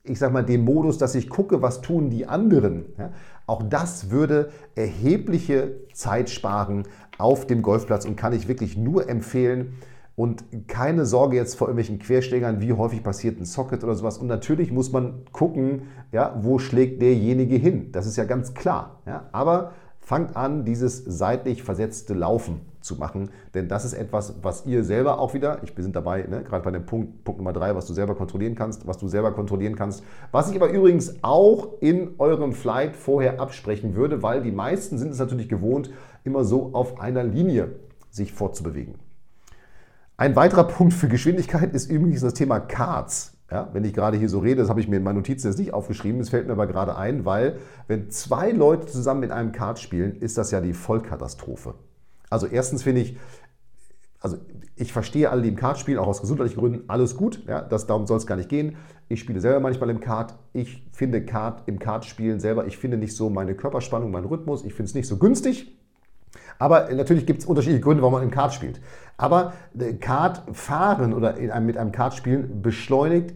ich 0.09 0.19
sag 0.19 0.31
mal, 0.31 0.43
dem 0.43 0.65
Modus, 0.65 0.97
dass 0.97 1.15
ich 1.15 1.29
gucke, 1.29 1.61
was 1.61 1.81
tun 1.81 2.09
die 2.09 2.27
anderen. 2.27 2.85
Ja, 2.97 3.11
auch 3.45 3.63
das 3.63 4.09
würde 4.11 4.49
erhebliche 4.75 5.77
Zeit 5.93 6.29
sparen 6.29 6.83
auf 7.17 7.47
dem 7.47 7.61
Golfplatz 7.61 8.05
und 8.05 8.15
kann 8.15 8.33
ich 8.33 8.47
wirklich 8.47 8.77
nur 8.77 9.09
empfehlen. 9.09 9.73
Und 10.15 10.43
keine 10.67 11.05
Sorge 11.05 11.35
jetzt 11.35 11.55
vor 11.55 11.67
irgendwelchen 11.67 11.99
Querschlägern, 11.99 12.59
wie 12.59 12.73
häufig 12.73 13.03
passiert 13.03 13.39
ein 13.39 13.45
Socket 13.45 13.83
oder 13.83 13.93
sowas. 13.93 14.17
Und 14.17 14.25
natürlich 14.25 14.71
muss 14.71 14.91
man 14.91 15.25
gucken, 15.31 15.83
ja, 16.11 16.35
wo 16.41 16.57
schlägt 16.57 17.03
derjenige 17.03 17.55
hin. 17.55 17.91
Das 17.91 18.07
ist 18.07 18.17
ja 18.17 18.23
ganz 18.23 18.55
klar. 18.55 19.01
Ja. 19.05 19.29
Aber 19.31 19.73
fangt 19.99 20.35
an, 20.35 20.65
dieses 20.65 21.03
seitlich 21.05 21.61
versetzte 21.61 22.15
Laufen 22.15 22.61
zu 22.87 22.95
machen. 22.95 23.29
Denn 23.53 23.67
das 23.67 23.85
ist 23.85 23.93
etwas, 23.93 24.35
was 24.41 24.65
ihr 24.65 24.83
selber 24.83 25.19
auch 25.19 25.33
wieder, 25.35 25.61
ich 25.63 25.75
bin 25.75 25.91
dabei, 25.91 26.23
ne, 26.23 26.43
gerade 26.43 26.63
bei 26.63 26.71
dem 26.71 26.85
Punkt, 26.85 27.23
Punkt 27.23 27.39
Nummer 27.39 27.53
drei, 27.53 27.75
was 27.75 27.85
du 27.85 27.93
selber 27.93 28.15
kontrollieren 28.15 28.55
kannst, 28.55 28.87
was 28.87 28.97
du 28.97 29.07
selber 29.07 29.33
kontrollieren 29.33 29.75
kannst. 29.75 30.03
Was 30.31 30.49
ich 30.49 30.55
aber 30.55 30.69
übrigens 30.69 31.23
auch 31.23 31.73
in 31.81 32.15
eurem 32.17 32.53
Flight 32.53 32.95
vorher 32.95 33.39
absprechen 33.39 33.95
würde, 33.95 34.23
weil 34.23 34.41
die 34.41 34.51
meisten 34.51 34.97
sind 34.97 35.11
es 35.11 35.19
natürlich 35.19 35.49
gewohnt, 35.49 35.91
immer 36.23 36.43
so 36.43 36.71
auf 36.73 36.99
einer 36.99 37.23
Linie 37.23 37.75
sich 38.09 38.33
fortzubewegen. 38.33 38.95
Ein 40.15 40.35
weiterer 40.35 40.63
Punkt 40.63 40.93
für 40.93 41.07
Geschwindigkeit 41.07 41.73
ist 41.73 41.91
übrigens 41.91 42.21
das 42.21 42.33
Thema 42.33 42.59
Cards. 42.59 43.37
Ja, 43.51 43.69
wenn 43.71 43.85
ich 43.85 43.93
gerade 43.93 44.17
hier 44.17 44.27
so 44.27 44.39
rede, 44.39 44.61
das 44.61 44.69
habe 44.69 44.81
ich 44.81 44.89
mir 44.89 44.97
in 44.97 45.03
meinen 45.03 45.15
Notizen 45.15 45.47
jetzt 45.47 45.59
nicht 45.59 45.73
aufgeschrieben, 45.73 46.19
es 46.19 46.29
fällt 46.29 46.47
mir 46.47 46.53
aber 46.53 46.67
gerade 46.67 46.97
ein, 46.97 47.23
weil 47.23 47.59
wenn 47.87 48.09
zwei 48.09 48.51
Leute 48.51 48.87
zusammen 48.87 49.21
mit 49.21 49.31
einem 49.31 49.53
Kart 49.53 49.79
spielen, 49.79 50.17
ist 50.19 50.37
das 50.37 50.51
ja 50.51 50.59
die 50.59 50.73
Vollkatastrophe. 50.73 51.75
Also 52.29 52.47
erstens 52.47 52.83
finde 52.83 53.01
ich, 53.01 53.17
also 54.19 54.37
ich 54.75 54.93
verstehe 54.93 55.29
alle, 55.29 55.41
die 55.41 55.49
im 55.49 55.55
Kart 55.55 55.79
spielen, 55.79 55.97
auch 55.97 56.07
aus 56.07 56.21
gesundheitlichen 56.21 56.59
Gründen, 56.59 56.83
alles 56.87 57.15
gut. 57.15 57.43
Ja, 57.47 57.61
das, 57.61 57.87
darum 57.87 58.05
soll 58.05 58.17
es 58.17 58.27
gar 58.27 58.35
nicht 58.35 58.49
gehen. 58.49 58.75
Ich 59.09 59.19
spiele 59.19 59.39
selber 59.39 59.59
manchmal 59.59 59.89
im 59.89 59.99
Kart. 59.99 60.35
Ich 60.53 60.87
finde 60.91 61.25
Kart 61.25 61.63
im 61.67 61.79
Kartspielen 61.79 62.39
selber, 62.39 62.67
ich 62.67 62.77
finde 62.77 62.97
nicht 62.97 63.15
so 63.15 63.29
meine 63.29 63.55
Körperspannung, 63.55 64.11
meinen 64.11 64.25
Rhythmus, 64.25 64.63
ich 64.63 64.73
finde 64.73 64.89
es 64.89 64.95
nicht 64.95 65.07
so 65.07 65.17
günstig. 65.17 65.77
Aber 66.59 66.93
natürlich 66.93 67.25
gibt 67.25 67.41
es 67.41 67.45
unterschiedliche 67.45 67.81
Gründe, 67.81 68.01
warum 68.01 68.13
man 68.13 68.23
im 68.23 68.31
Kart 68.31 68.53
spielt. 68.53 68.81
Aber 69.17 69.53
äh, 69.77 69.93
Kart 69.93 70.43
fahren 70.55 71.13
oder 71.13 71.35
einem, 71.35 71.65
mit 71.65 71.77
einem 71.77 71.91
Kart 71.91 72.13
spielen 72.13 72.61
beschleunigt 72.61 73.33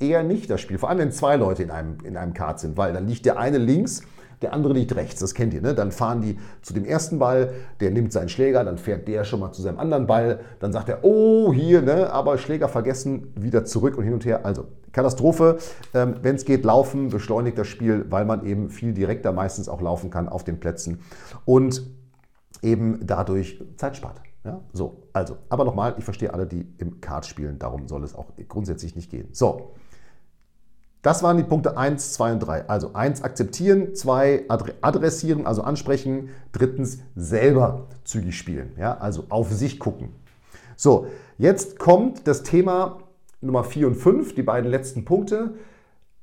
eher 0.00 0.22
nicht 0.22 0.50
das 0.50 0.60
Spiel. 0.60 0.78
Vor 0.78 0.88
allem, 0.88 0.98
wenn 0.98 1.12
zwei 1.12 1.36
Leute 1.36 1.62
in 1.62 1.70
einem, 1.70 1.98
in 2.04 2.16
einem 2.16 2.34
Kart 2.34 2.60
sind, 2.60 2.76
weil 2.76 2.92
dann 2.92 3.06
liegt 3.06 3.24
der 3.24 3.38
eine 3.38 3.58
links 3.58 4.02
der 4.42 4.52
andere 4.52 4.72
liegt 4.74 4.94
rechts, 4.94 5.20
das 5.20 5.34
kennt 5.34 5.54
ihr. 5.54 5.62
Ne? 5.62 5.74
Dann 5.74 5.92
fahren 5.92 6.20
die 6.20 6.38
zu 6.62 6.74
dem 6.74 6.84
ersten 6.84 7.18
Ball, 7.18 7.52
der 7.80 7.90
nimmt 7.90 8.12
seinen 8.12 8.28
Schläger, 8.28 8.64
dann 8.64 8.78
fährt 8.78 9.08
der 9.08 9.24
schon 9.24 9.40
mal 9.40 9.52
zu 9.52 9.62
seinem 9.62 9.78
anderen 9.78 10.06
Ball, 10.06 10.40
dann 10.60 10.72
sagt 10.72 10.88
er, 10.88 11.04
oh, 11.04 11.52
hier, 11.52 11.82
ne? 11.82 12.12
aber 12.12 12.38
Schläger 12.38 12.68
vergessen, 12.68 13.32
wieder 13.34 13.64
zurück 13.64 13.96
und 13.96 14.04
hin 14.04 14.14
und 14.14 14.24
her. 14.24 14.44
Also 14.44 14.66
Katastrophe, 14.92 15.58
ähm, 15.94 16.16
wenn 16.22 16.36
es 16.36 16.44
geht, 16.44 16.64
laufen, 16.64 17.08
beschleunigt 17.08 17.56
das 17.56 17.68
Spiel, 17.68 18.06
weil 18.10 18.24
man 18.24 18.44
eben 18.44 18.68
viel 18.68 18.92
direkter 18.92 19.32
meistens 19.32 19.68
auch 19.68 19.80
laufen 19.80 20.10
kann 20.10 20.28
auf 20.28 20.44
den 20.44 20.60
Plätzen 20.60 21.00
und 21.44 21.82
eben 22.62 23.00
dadurch 23.04 23.62
Zeit 23.76 23.96
spart. 23.96 24.20
Ja, 24.44 24.60
so, 24.72 25.04
also, 25.12 25.36
aber 25.48 25.64
nochmal, 25.64 25.94
ich 25.98 26.04
verstehe 26.04 26.34
alle, 26.34 26.46
die 26.46 26.66
im 26.78 27.00
Kart 27.00 27.26
spielen, 27.26 27.60
darum 27.60 27.86
soll 27.86 28.02
es 28.02 28.14
auch 28.14 28.26
grundsätzlich 28.48 28.96
nicht 28.96 29.08
gehen. 29.08 29.28
So, 29.30 29.74
das 31.02 31.24
waren 31.24 31.36
die 31.36 31.42
Punkte 31.42 31.76
1, 31.76 32.12
2 32.14 32.32
und 32.32 32.38
3. 32.40 32.68
Also 32.68 32.94
1 32.94 33.22
akzeptieren, 33.22 33.94
2 33.94 34.44
adressieren, 34.48 35.46
also 35.46 35.62
ansprechen, 35.62 36.30
drittens 36.52 37.00
selber 37.16 37.88
zügig 38.04 38.38
spielen, 38.38 38.72
ja, 38.78 38.96
also 38.98 39.24
auf 39.28 39.50
sich 39.52 39.80
gucken. 39.80 40.10
So, 40.76 41.06
jetzt 41.38 41.78
kommt 41.78 42.26
das 42.28 42.44
Thema 42.44 42.98
Nummer 43.40 43.64
4 43.64 43.88
und 43.88 43.94
5, 43.96 44.34
die 44.36 44.42
beiden 44.42 44.70
letzten 44.70 45.04
Punkte. 45.04 45.54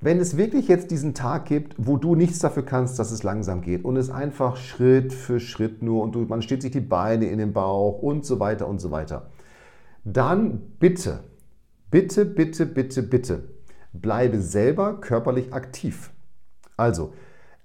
Wenn 0.00 0.18
es 0.18 0.38
wirklich 0.38 0.66
jetzt 0.68 0.90
diesen 0.90 1.12
Tag 1.12 1.44
gibt, 1.44 1.74
wo 1.76 1.98
du 1.98 2.14
nichts 2.14 2.38
dafür 2.38 2.64
kannst, 2.64 2.98
dass 2.98 3.10
es 3.10 3.22
langsam 3.22 3.60
geht 3.60 3.84
und 3.84 3.98
es 3.98 4.08
einfach 4.08 4.56
Schritt 4.56 5.12
für 5.12 5.40
Schritt 5.40 5.82
nur 5.82 6.02
und 6.02 6.14
du, 6.14 6.20
man 6.20 6.40
steht 6.40 6.62
sich 6.62 6.70
die 6.70 6.80
Beine 6.80 7.26
in 7.26 7.36
den 7.36 7.52
Bauch 7.52 8.00
und 8.00 8.24
so 8.24 8.40
weiter 8.40 8.66
und 8.66 8.80
so 8.80 8.90
weiter, 8.90 9.26
dann 10.04 10.62
bitte, 10.78 11.20
bitte, 11.90 12.24
bitte, 12.24 12.64
bitte, 12.64 13.02
bitte 13.02 13.42
bleibe 13.92 14.40
selber 14.40 15.00
körperlich 15.00 15.52
aktiv. 15.52 16.10
Also, 16.76 17.12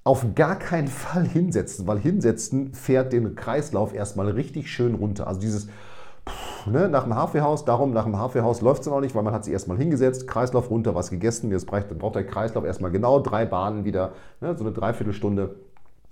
auf 0.04 0.36
gar 0.36 0.58
keinen 0.58 0.88
Fall 0.88 1.26
hinsetzen, 1.26 1.88
weil 1.88 1.98
hinsetzen 1.98 2.74
fährt 2.74 3.12
den 3.12 3.36
Kreislauf 3.36 3.94
erstmal 3.94 4.30
richtig 4.30 4.70
schön 4.72 4.94
runter. 4.94 5.26
Also 5.26 5.40
dieses 5.40 5.68
ne, 6.68 6.88
nach 6.90 7.04
dem 7.04 7.16
Haarfehaus, 7.16 7.66
darum 7.66 7.92
nach 7.92 8.04
dem 8.04 8.18
Haarfehaus 8.18 8.62
läuft 8.62 8.82
es 8.82 8.88
noch 8.88 9.02
nicht, 9.02 9.16
weil 9.16 9.24
man 9.24 9.34
hat 9.34 9.46
sich 9.46 9.54
erstmal 9.54 9.78
hingesetzt, 9.78 10.28
Kreislauf 10.28 10.70
runter, 10.70 10.96
was 10.96 11.10
gegessen, 11.10 11.52
jetzt 11.52 11.66
braucht, 11.66 11.90
braucht 11.98 12.16
der 12.16 12.26
Kreislauf 12.26 12.66
erstmal 12.66 12.92
genau 12.92 13.20
drei 13.20 13.46
Bahnen 13.46 13.84
wieder, 13.84 14.12
ne, 14.42 14.56
so 14.56 14.64
eine 14.64 14.74
Dreiviertelstunde 14.74 15.56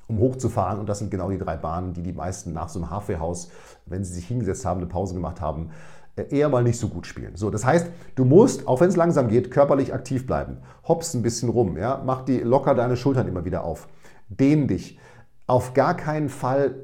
um 0.08 0.20
hochzufahren. 0.20 0.80
Und 0.80 0.90
das 0.90 1.00
sind 1.00 1.12
genau 1.12 1.30
die 1.30 1.38
drei 1.38 1.56
Bahnen, 1.56 1.94
die 1.94 2.04
die 2.04 2.14
meisten 2.14 2.54
nach 2.54 2.70
so 2.70 2.80
einem 2.80 2.90
Haarfehaus, 2.90 3.50
wenn 3.86 4.04
sie 4.04 4.14
sich 4.14 4.28
hingesetzt 4.28 4.66
haben, 4.66 4.80
eine 4.80 4.90
Pause 4.90 5.14
gemacht 5.14 5.40
haben, 5.40 5.70
eher 6.16 6.50
mal 6.50 6.64
nicht 6.64 6.80
so 6.80 6.90
gut 6.90 7.08
spielen. 7.08 7.36
So, 7.36 7.50
das 7.50 7.66
heißt, 7.66 7.90
du 8.16 8.26
musst, 8.26 8.68
auch 8.68 8.82
wenn 8.82 8.90
es 8.90 8.96
langsam 8.96 9.28
geht, 9.28 9.52
körperlich 9.52 9.94
aktiv 9.94 10.26
bleiben. 10.26 10.58
Hops 10.88 11.14
ein 11.14 11.24
bisschen 11.24 11.50
rum, 11.50 11.78
ja, 11.78 12.02
mach 12.06 12.24
die 12.24 12.40
locker 12.40 12.76
deine 12.76 12.98
Schultern 12.98 13.28
immer 13.28 13.46
wieder 13.46 13.64
auf. 13.64 13.88
Dehn 14.30 14.68
dich. 14.68 15.00
Auf 15.48 15.74
gar 15.74 15.96
keinen 15.98 16.30
Fall 16.30 16.76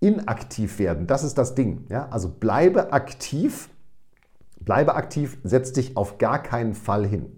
inaktiv 0.00 0.78
werden. 0.78 1.06
Das 1.06 1.24
ist 1.24 1.38
das 1.38 1.54
Ding. 1.54 1.86
Ja? 1.88 2.08
Also 2.10 2.28
bleibe 2.28 2.92
aktiv, 2.92 3.68
bleibe 4.60 4.94
aktiv, 4.94 5.38
setz 5.42 5.72
dich 5.72 5.96
auf 5.96 6.18
gar 6.18 6.42
keinen 6.42 6.74
Fall 6.74 7.04
hin. 7.04 7.32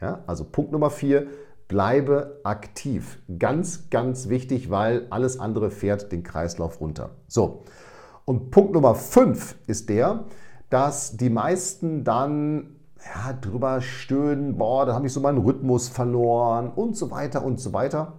Ja? 0.00 0.24
Also 0.26 0.44
Punkt 0.44 0.72
Nummer 0.72 0.90
vier, 0.90 1.28
bleibe 1.68 2.40
aktiv. 2.42 3.20
Ganz, 3.38 3.90
ganz 3.90 4.28
wichtig, 4.28 4.70
weil 4.70 5.06
alles 5.10 5.38
andere 5.38 5.70
fährt 5.70 6.10
den 6.12 6.22
Kreislauf 6.22 6.80
runter. 6.80 7.10
So, 7.28 7.64
und 8.24 8.50
Punkt 8.50 8.72
Nummer 8.72 8.94
5 8.94 9.56
ist 9.66 9.88
der, 9.88 10.24
dass 10.70 11.16
die 11.16 11.30
meisten 11.30 12.04
dann 12.04 12.76
ja, 13.04 13.32
drüber 13.34 13.80
stöhnen, 13.80 14.56
boah, 14.56 14.86
da 14.86 14.94
habe 14.94 15.06
ich 15.06 15.12
so 15.12 15.20
meinen 15.20 15.38
Rhythmus 15.38 15.88
verloren 15.88 16.70
und 16.74 16.96
so 16.96 17.10
weiter 17.10 17.44
und 17.44 17.60
so 17.60 17.72
weiter. 17.72 18.14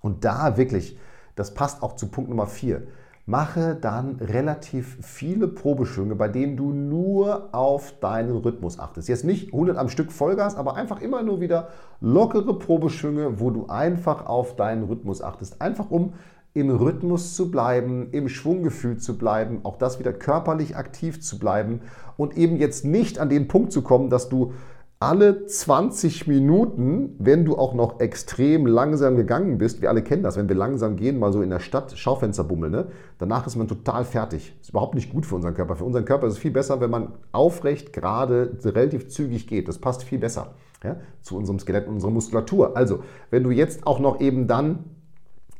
Und 0.00 0.24
da 0.24 0.56
wirklich, 0.56 0.98
das 1.34 1.54
passt 1.54 1.82
auch 1.82 1.94
zu 1.94 2.08
Punkt 2.08 2.30
Nummer 2.30 2.46
4, 2.46 2.86
mache 3.28 3.74
dann 3.74 4.16
relativ 4.16 4.96
viele 5.02 5.48
Probeschwünge, 5.48 6.14
bei 6.14 6.28
denen 6.28 6.56
du 6.56 6.72
nur 6.72 7.50
auf 7.52 8.00
deinen 8.00 8.38
Rhythmus 8.38 8.78
achtest. 8.78 9.06
Jetzt 9.08 9.24
nicht 9.24 9.52
100 9.52 9.76
am 9.76 9.90
Stück 9.90 10.12
Vollgas, 10.12 10.56
aber 10.56 10.76
einfach 10.76 11.02
immer 11.02 11.22
nur 11.22 11.38
wieder 11.40 11.68
lockere 12.00 12.58
Probeschwünge, 12.58 13.38
wo 13.38 13.50
du 13.50 13.66
einfach 13.66 14.24
auf 14.24 14.56
deinen 14.56 14.84
Rhythmus 14.84 15.20
achtest. 15.20 15.60
Einfach 15.60 15.90
um 15.90 16.14
im 16.54 16.70
Rhythmus 16.70 17.36
zu 17.36 17.50
bleiben, 17.50 18.08
im 18.10 18.28
Schwunggefühl 18.28 18.98
zu 18.98 19.16
bleiben, 19.18 19.60
auch 19.64 19.76
das 19.76 19.98
wieder 19.98 20.12
körperlich 20.12 20.76
aktiv 20.76 21.20
zu 21.20 21.38
bleiben 21.38 21.80
und 22.16 22.36
eben 22.36 22.56
jetzt 22.56 22.84
nicht 22.84 23.18
an 23.18 23.28
den 23.28 23.48
Punkt 23.48 23.72
zu 23.72 23.82
kommen, 23.82 24.10
dass 24.10 24.28
du 24.28 24.52
alle 25.00 25.46
20 25.46 26.26
Minuten, 26.26 27.14
wenn 27.20 27.44
du 27.44 27.56
auch 27.56 27.72
noch 27.72 28.00
extrem 28.00 28.66
langsam 28.66 29.14
gegangen 29.14 29.56
bist, 29.56 29.80
wir 29.80 29.90
alle 29.90 30.02
kennen 30.02 30.24
das, 30.24 30.36
wenn 30.36 30.48
wir 30.48 30.56
langsam 30.56 30.96
gehen, 30.96 31.20
mal 31.20 31.32
so 31.32 31.40
in 31.40 31.50
der 31.50 31.60
Stadt, 31.60 31.96
Schaufensterbummel, 31.96 32.68
ne? 32.68 32.88
danach 33.18 33.46
ist 33.46 33.54
man 33.54 33.68
total 33.68 34.04
fertig. 34.04 34.56
Ist 34.60 34.70
überhaupt 34.70 34.96
nicht 34.96 35.12
gut 35.12 35.24
für 35.24 35.36
unseren 35.36 35.54
Körper. 35.54 35.76
Für 35.76 35.84
unseren 35.84 36.04
Körper 36.04 36.26
ist 36.26 36.32
es 36.34 36.38
viel 36.40 36.50
besser, 36.50 36.80
wenn 36.80 36.90
man 36.90 37.12
aufrecht, 37.30 37.92
gerade, 37.92 38.58
relativ 38.64 39.08
zügig 39.08 39.46
geht. 39.46 39.68
Das 39.68 39.78
passt 39.78 40.02
viel 40.02 40.18
besser 40.18 40.54
ja? 40.82 40.96
zu 41.22 41.36
unserem 41.36 41.60
Skelett 41.60 41.86
und 41.86 41.94
unserer 41.94 42.10
Muskulatur. 42.10 42.76
Also, 42.76 43.04
wenn 43.30 43.44
du 43.44 43.52
jetzt 43.52 43.86
auch 43.86 44.00
noch 44.00 44.20
eben 44.20 44.48
dann 44.48 44.84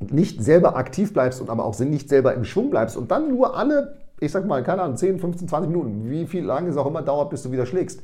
nicht 0.00 0.42
selber 0.42 0.76
aktiv 0.76 1.12
bleibst 1.12 1.40
und 1.40 1.50
aber 1.50 1.64
auch 1.64 1.78
nicht 1.80 2.08
selber 2.08 2.34
im 2.34 2.44
Schwung 2.44 2.70
bleibst 2.70 2.96
und 2.96 3.10
dann 3.10 3.28
nur 3.28 3.56
alle, 3.56 3.96
ich 4.20 4.32
sag 4.32 4.46
mal, 4.46 4.62
keine 4.62 4.82
Ahnung, 4.82 4.96
10, 4.96 5.18
15, 5.18 5.48
20 5.48 5.70
Minuten, 5.70 6.10
wie 6.10 6.26
viel 6.26 6.44
lange 6.44 6.68
es 6.68 6.76
auch 6.76 6.86
immer 6.86 7.02
dauert, 7.02 7.30
bis 7.30 7.42
du 7.42 7.50
wieder 7.50 7.66
schlägst, 7.66 8.00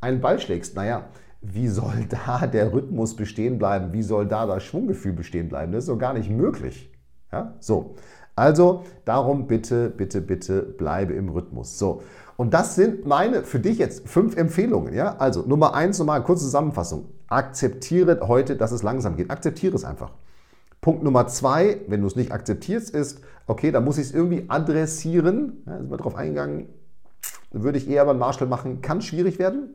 einen 0.00 0.20
Ball 0.20 0.38
schlägst, 0.38 0.76
naja, 0.76 1.04
wie 1.40 1.68
soll 1.68 2.06
da 2.26 2.46
der 2.46 2.72
Rhythmus 2.72 3.16
bestehen 3.16 3.58
bleiben? 3.58 3.92
Wie 3.92 4.02
soll 4.02 4.26
da 4.26 4.46
das 4.46 4.62
Schwunggefühl 4.62 5.12
bestehen 5.12 5.48
bleiben? 5.48 5.72
Das 5.72 5.84
ist 5.84 5.88
doch 5.88 5.98
gar 5.98 6.14
nicht 6.14 6.30
möglich. 6.30 6.90
Ja? 7.32 7.54
So, 7.60 7.96
also 8.36 8.84
darum 9.04 9.46
bitte, 9.46 9.90
bitte, 9.90 10.20
bitte 10.20 10.62
bleibe 10.62 11.12
im 11.14 11.28
Rhythmus. 11.28 11.78
So, 11.78 12.02
und 12.36 12.54
das 12.54 12.76
sind 12.76 13.06
meine 13.06 13.42
für 13.42 13.58
dich 13.58 13.78
jetzt 13.78 14.08
fünf 14.08 14.36
Empfehlungen. 14.36 14.94
Ja? 14.94 15.16
Also 15.16 15.42
Nummer 15.42 15.74
eins, 15.74 15.98
nochmal 15.98 16.22
kurze 16.22 16.44
Zusammenfassung. 16.44 17.06
Akzeptiere 17.28 18.20
heute, 18.26 18.56
dass 18.56 18.72
es 18.72 18.82
langsam 18.82 19.16
geht. 19.16 19.30
Akzeptiere 19.30 19.74
es 19.74 19.84
einfach. 19.84 20.12
Punkt 20.82 21.04
Nummer 21.04 21.28
zwei, 21.28 21.80
wenn 21.86 22.00
du 22.00 22.08
es 22.08 22.16
nicht 22.16 22.32
akzeptierst, 22.32 22.90
ist, 22.90 23.22
okay, 23.46 23.70
da 23.70 23.80
muss 23.80 23.98
ich 23.98 24.06
es 24.06 24.14
irgendwie 24.14 24.46
adressieren. 24.48 25.62
Ja, 25.64 25.78
sind 25.78 25.90
wir 25.90 25.96
darauf 25.96 26.16
eingegangen, 26.16 26.66
würde 27.52 27.78
ich 27.78 27.88
eher 27.88 28.04
beim 28.04 28.18
Marshall 28.18 28.48
machen, 28.48 28.82
kann 28.82 29.00
schwierig 29.00 29.38
werden. 29.38 29.74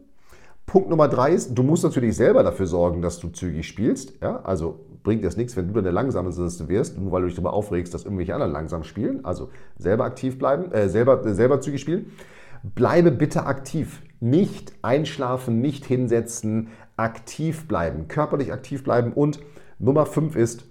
Punkt 0.65 0.89
Nummer 0.89 1.07
drei 1.07 1.31
ist, 1.31 1.57
du 1.57 1.63
musst 1.63 1.85
natürlich 1.85 2.17
selber 2.17 2.43
dafür 2.43 2.67
sorgen, 2.67 3.01
dass 3.01 3.19
du 3.19 3.29
zügig 3.29 3.65
spielst. 3.65 4.21
Ja? 4.21 4.41
Also 4.43 4.81
bringt 5.01 5.23
das 5.23 5.37
nichts, 5.37 5.55
wenn 5.55 5.69
du 5.69 5.73
dann 5.75 5.85
der 5.85 5.93
Langsamste 5.93 6.67
wirst, 6.67 6.97
nur 6.97 7.13
weil 7.13 7.21
du 7.21 7.27
dich 7.27 7.35
darüber 7.37 7.53
aufregst, 7.53 7.93
dass 7.93 8.03
irgendwelche 8.03 8.33
anderen 8.33 8.51
langsam 8.51 8.83
spielen. 8.83 9.23
Also 9.23 9.49
selber 9.77 10.03
aktiv 10.03 10.37
bleiben, 10.37 10.73
äh, 10.73 10.89
selber, 10.89 11.25
äh, 11.25 11.33
selber 11.33 11.61
zügig 11.61 11.79
spielen. 11.79 12.11
Bleibe 12.63 13.11
bitte 13.11 13.45
aktiv. 13.45 14.01
Nicht 14.19 14.73
einschlafen, 14.81 15.61
nicht 15.61 15.85
hinsetzen, 15.85 16.67
aktiv 16.97 17.69
bleiben, 17.69 18.09
körperlich 18.09 18.51
aktiv 18.51 18.83
bleiben. 18.83 19.13
Und 19.13 19.39
Nummer 19.79 20.05
fünf 20.05 20.35
ist, 20.35 20.65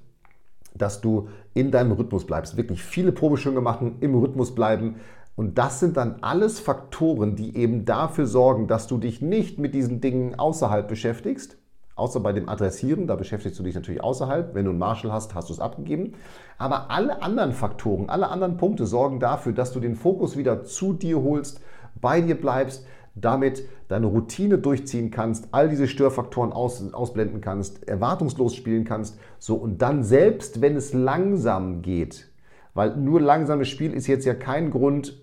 dass 0.78 1.00
du 1.00 1.28
in 1.54 1.70
deinem 1.70 1.92
Rhythmus 1.92 2.26
bleibst. 2.26 2.56
Wirklich 2.56 2.82
viele 2.82 3.12
Probeschwünge 3.12 3.60
machen, 3.60 3.96
im 4.00 4.14
Rhythmus 4.14 4.54
bleiben. 4.54 4.96
Und 5.36 5.58
das 5.58 5.80
sind 5.80 5.96
dann 5.96 6.16
alles 6.22 6.60
Faktoren, 6.60 7.36
die 7.36 7.56
eben 7.56 7.84
dafür 7.84 8.26
sorgen, 8.26 8.68
dass 8.68 8.86
du 8.86 8.98
dich 8.98 9.20
nicht 9.20 9.58
mit 9.58 9.74
diesen 9.74 10.00
Dingen 10.00 10.38
außerhalb 10.38 10.88
beschäftigst. 10.88 11.58
Außer 11.94 12.20
bei 12.20 12.34
dem 12.34 12.48
Adressieren, 12.48 13.06
da 13.06 13.16
beschäftigst 13.16 13.58
du 13.58 13.62
dich 13.62 13.74
natürlich 13.74 14.02
außerhalb. 14.02 14.54
Wenn 14.54 14.66
du 14.66 14.70
einen 14.70 14.78
Marshall 14.78 15.12
hast, 15.12 15.34
hast 15.34 15.48
du 15.48 15.54
es 15.54 15.60
abgegeben. 15.60 16.12
Aber 16.58 16.90
alle 16.90 17.22
anderen 17.22 17.52
Faktoren, 17.52 18.10
alle 18.10 18.28
anderen 18.28 18.58
Punkte 18.58 18.86
sorgen 18.86 19.18
dafür, 19.18 19.52
dass 19.52 19.72
du 19.72 19.80
den 19.80 19.94
Fokus 19.94 20.36
wieder 20.36 20.64
zu 20.64 20.92
dir 20.92 21.22
holst, 21.22 21.60
bei 21.98 22.20
dir 22.20 22.38
bleibst, 22.38 22.86
damit 23.16 23.64
deine 23.88 24.06
Routine 24.06 24.58
durchziehen 24.58 25.10
kannst, 25.10 25.48
all 25.50 25.68
diese 25.68 25.88
Störfaktoren 25.88 26.52
aus, 26.52 26.92
ausblenden 26.92 27.40
kannst, 27.40 27.88
erwartungslos 27.88 28.54
spielen 28.54 28.84
kannst. 28.84 29.18
So 29.38 29.56
und 29.56 29.80
dann 29.82 30.04
selbst, 30.04 30.60
wenn 30.60 30.76
es 30.76 30.92
langsam 30.92 31.82
geht, 31.82 32.30
weil 32.74 32.94
nur 32.96 33.20
langsames 33.20 33.68
Spiel 33.68 33.94
ist 33.94 34.06
jetzt 34.06 34.26
ja 34.26 34.34
kein 34.34 34.70
Grund, 34.70 35.18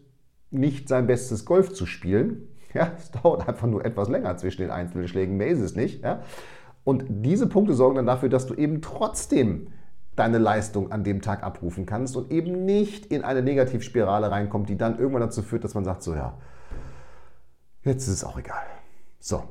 nicht 0.50 0.90
sein 0.90 1.08
bestes 1.08 1.46
Golf 1.46 1.74
zu 1.74 1.86
spielen. 1.86 2.50
Ja, 2.76 2.92
es 2.98 3.12
dauert 3.12 3.48
einfach 3.48 3.68
nur 3.68 3.86
etwas 3.86 4.10
länger 4.10 4.36
zwischen 4.38 4.64
den 4.64 4.72
einzelnen 4.72 5.08
Schlägen, 5.08 5.38
mehr 5.38 5.50
ist 5.50 5.60
es 5.60 5.76
nicht. 5.76 6.02
Ja? 6.02 6.24
Und 6.84 7.06
diese 7.08 7.46
Punkte 7.46 7.76
sorgen 7.76 7.98
dann 7.98 8.08
dafür, 8.08 8.30
dass 8.30 8.48
du 8.48 8.56
eben 8.56 8.82
trotzdem 8.82 9.68
deine 10.16 10.40
Leistung 10.40 10.92
an 10.92 11.04
dem 11.04 11.22
Tag 11.22 11.44
abrufen 11.44 11.86
kannst 11.86 12.18
und 12.18 12.32
eben 12.32 12.66
nicht 12.66 13.06
in 13.06 13.24
eine 13.24 13.44
Negativspirale 13.44 14.32
reinkommt, 14.32 14.70
die 14.70 14.76
dann 14.76 14.98
irgendwann 14.98 15.22
dazu 15.22 15.44
führt, 15.44 15.64
dass 15.64 15.76
man 15.76 15.86
sagt, 15.86 16.02
so 16.02 16.16
ja, 16.16 16.34
jetzt 17.84 18.08
ist 18.08 18.14
es 18.14 18.24
auch 18.24 18.38
egal. 18.38 18.66
So, 19.20 19.44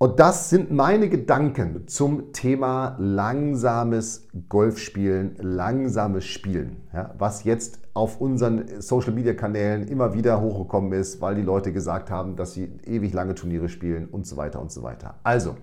und 0.00 0.20
das 0.20 0.48
sind 0.48 0.70
meine 0.70 1.08
Gedanken 1.08 1.88
zum 1.88 2.32
Thema 2.32 2.94
langsames 3.00 4.28
Golfspielen, 4.48 5.34
langsames 5.40 6.24
Spielen, 6.24 6.76
ja, 6.94 7.12
was 7.18 7.42
jetzt 7.42 7.80
auf 7.94 8.20
unseren 8.20 8.80
Social-Media-Kanälen 8.80 9.88
immer 9.88 10.14
wieder 10.14 10.40
hochgekommen 10.40 10.92
ist, 10.92 11.20
weil 11.20 11.34
die 11.34 11.42
Leute 11.42 11.72
gesagt 11.72 12.12
haben, 12.12 12.36
dass 12.36 12.54
sie 12.54 12.70
ewig 12.86 13.12
lange 13.12 13.34
Turniere 13.34 13.68
spielen 13.68 14.06
und 14.06 14.24
so 14.24 14.36
weiter 14.36 14.60
und 14.60 14.70
so 14.70 14.84
weiter. 14.84 15.16
Also, 15.24 15.56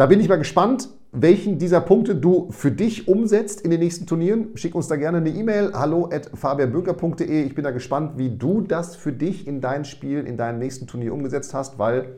da 0.00 0.06
bin 0.06 0.18
ich 0.18 0.30
mal 0.30 0.36
gespannt, 0.36 0.88
welchen 1.12 1.58
dieser 1.58 1.82
Punkte 1.82 2.14
du 2.14 2.50
für 2.52 2.72
dich 2.72 3.06
umsetzt 3.06 3.60
in 3.60 3.70
den 3.70 3.80
nächsten 3.80 4.06
Turnieren. 4.06 4.56
Schick 4.56 4.74
uns 4.74 4.88
da 4.88 4.96
gerne 4.96 5.18
eine 5.18 5.28
E-Mail, 5.28 5.74
hallo 5.74 6.08
at. 6.10 6.30
Ich 6.32 7.54
bin 7.54 7.64
da 7.64 7.70
gespannt, 7.70 8.12
wie 8.16 8.30
du 8.30 8.62
das 8.62 8.96
für 8.96 9.12
dich 9.12 9.46
in 9.46 9.60
dein 9.60 9.84
Spiel, 9.84 10.26
in 10.26 10.38
deinem 10.38 10.58
nächsten 10.58 10.86
Turnier 10.86 11.12
umgesetzt 11.12 11.52
hast, 11.52 11.78
weil 11.78 12.16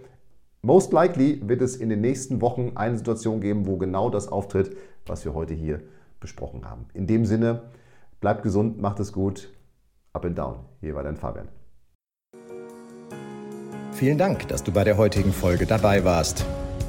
Most 0.65 0.93
likely 0.93 1.43
wird 1.45 1.61
es 1.61 1.75
in 1.75 1.89
den 1.89 2.01
nächsten 2.01 2.41
Wochen 2.41 2.71
eine 2.77 2.97
Situation 2.97 3.41
geben, 3.41 3.67
wo 3.67 3.79
genau 3.79 4.11
das 4.11 4.29
auftritt, 4.29 4.77
was 5.05 5.25
wir 5.25 5.35
heute 5.35 5.55
hier 5.55 5.81
besprochen 6.21 6.71
haben. 6.71 6.85
In 6.95 7.09
dem 7.09 7.25
Sinne, 7.25 7.63
bleibt 8.21 8.45
gesund, 8.45 8.81
macht 8.81 9.01
es 9.01 9.13
gut. 9.13 9.53
Up 10.13 10.25
and 10.25 10.39
down. 10.39 10.55
Hier 10.81 10.95
war 10.95 11.03
dein 11.03 11.17
Fabian. 11.17 11.49
Vielen 13.91 14.19
Dank, 14.19 14.47
dass 14.47 14.63
du 14.63 14.71
bei 14.71 14.85
der 14.85 14.97
heutigen 14.97 15.33
Folge 15.33 15.67
dabei 15.67 16.05
warst. 16.05 16.47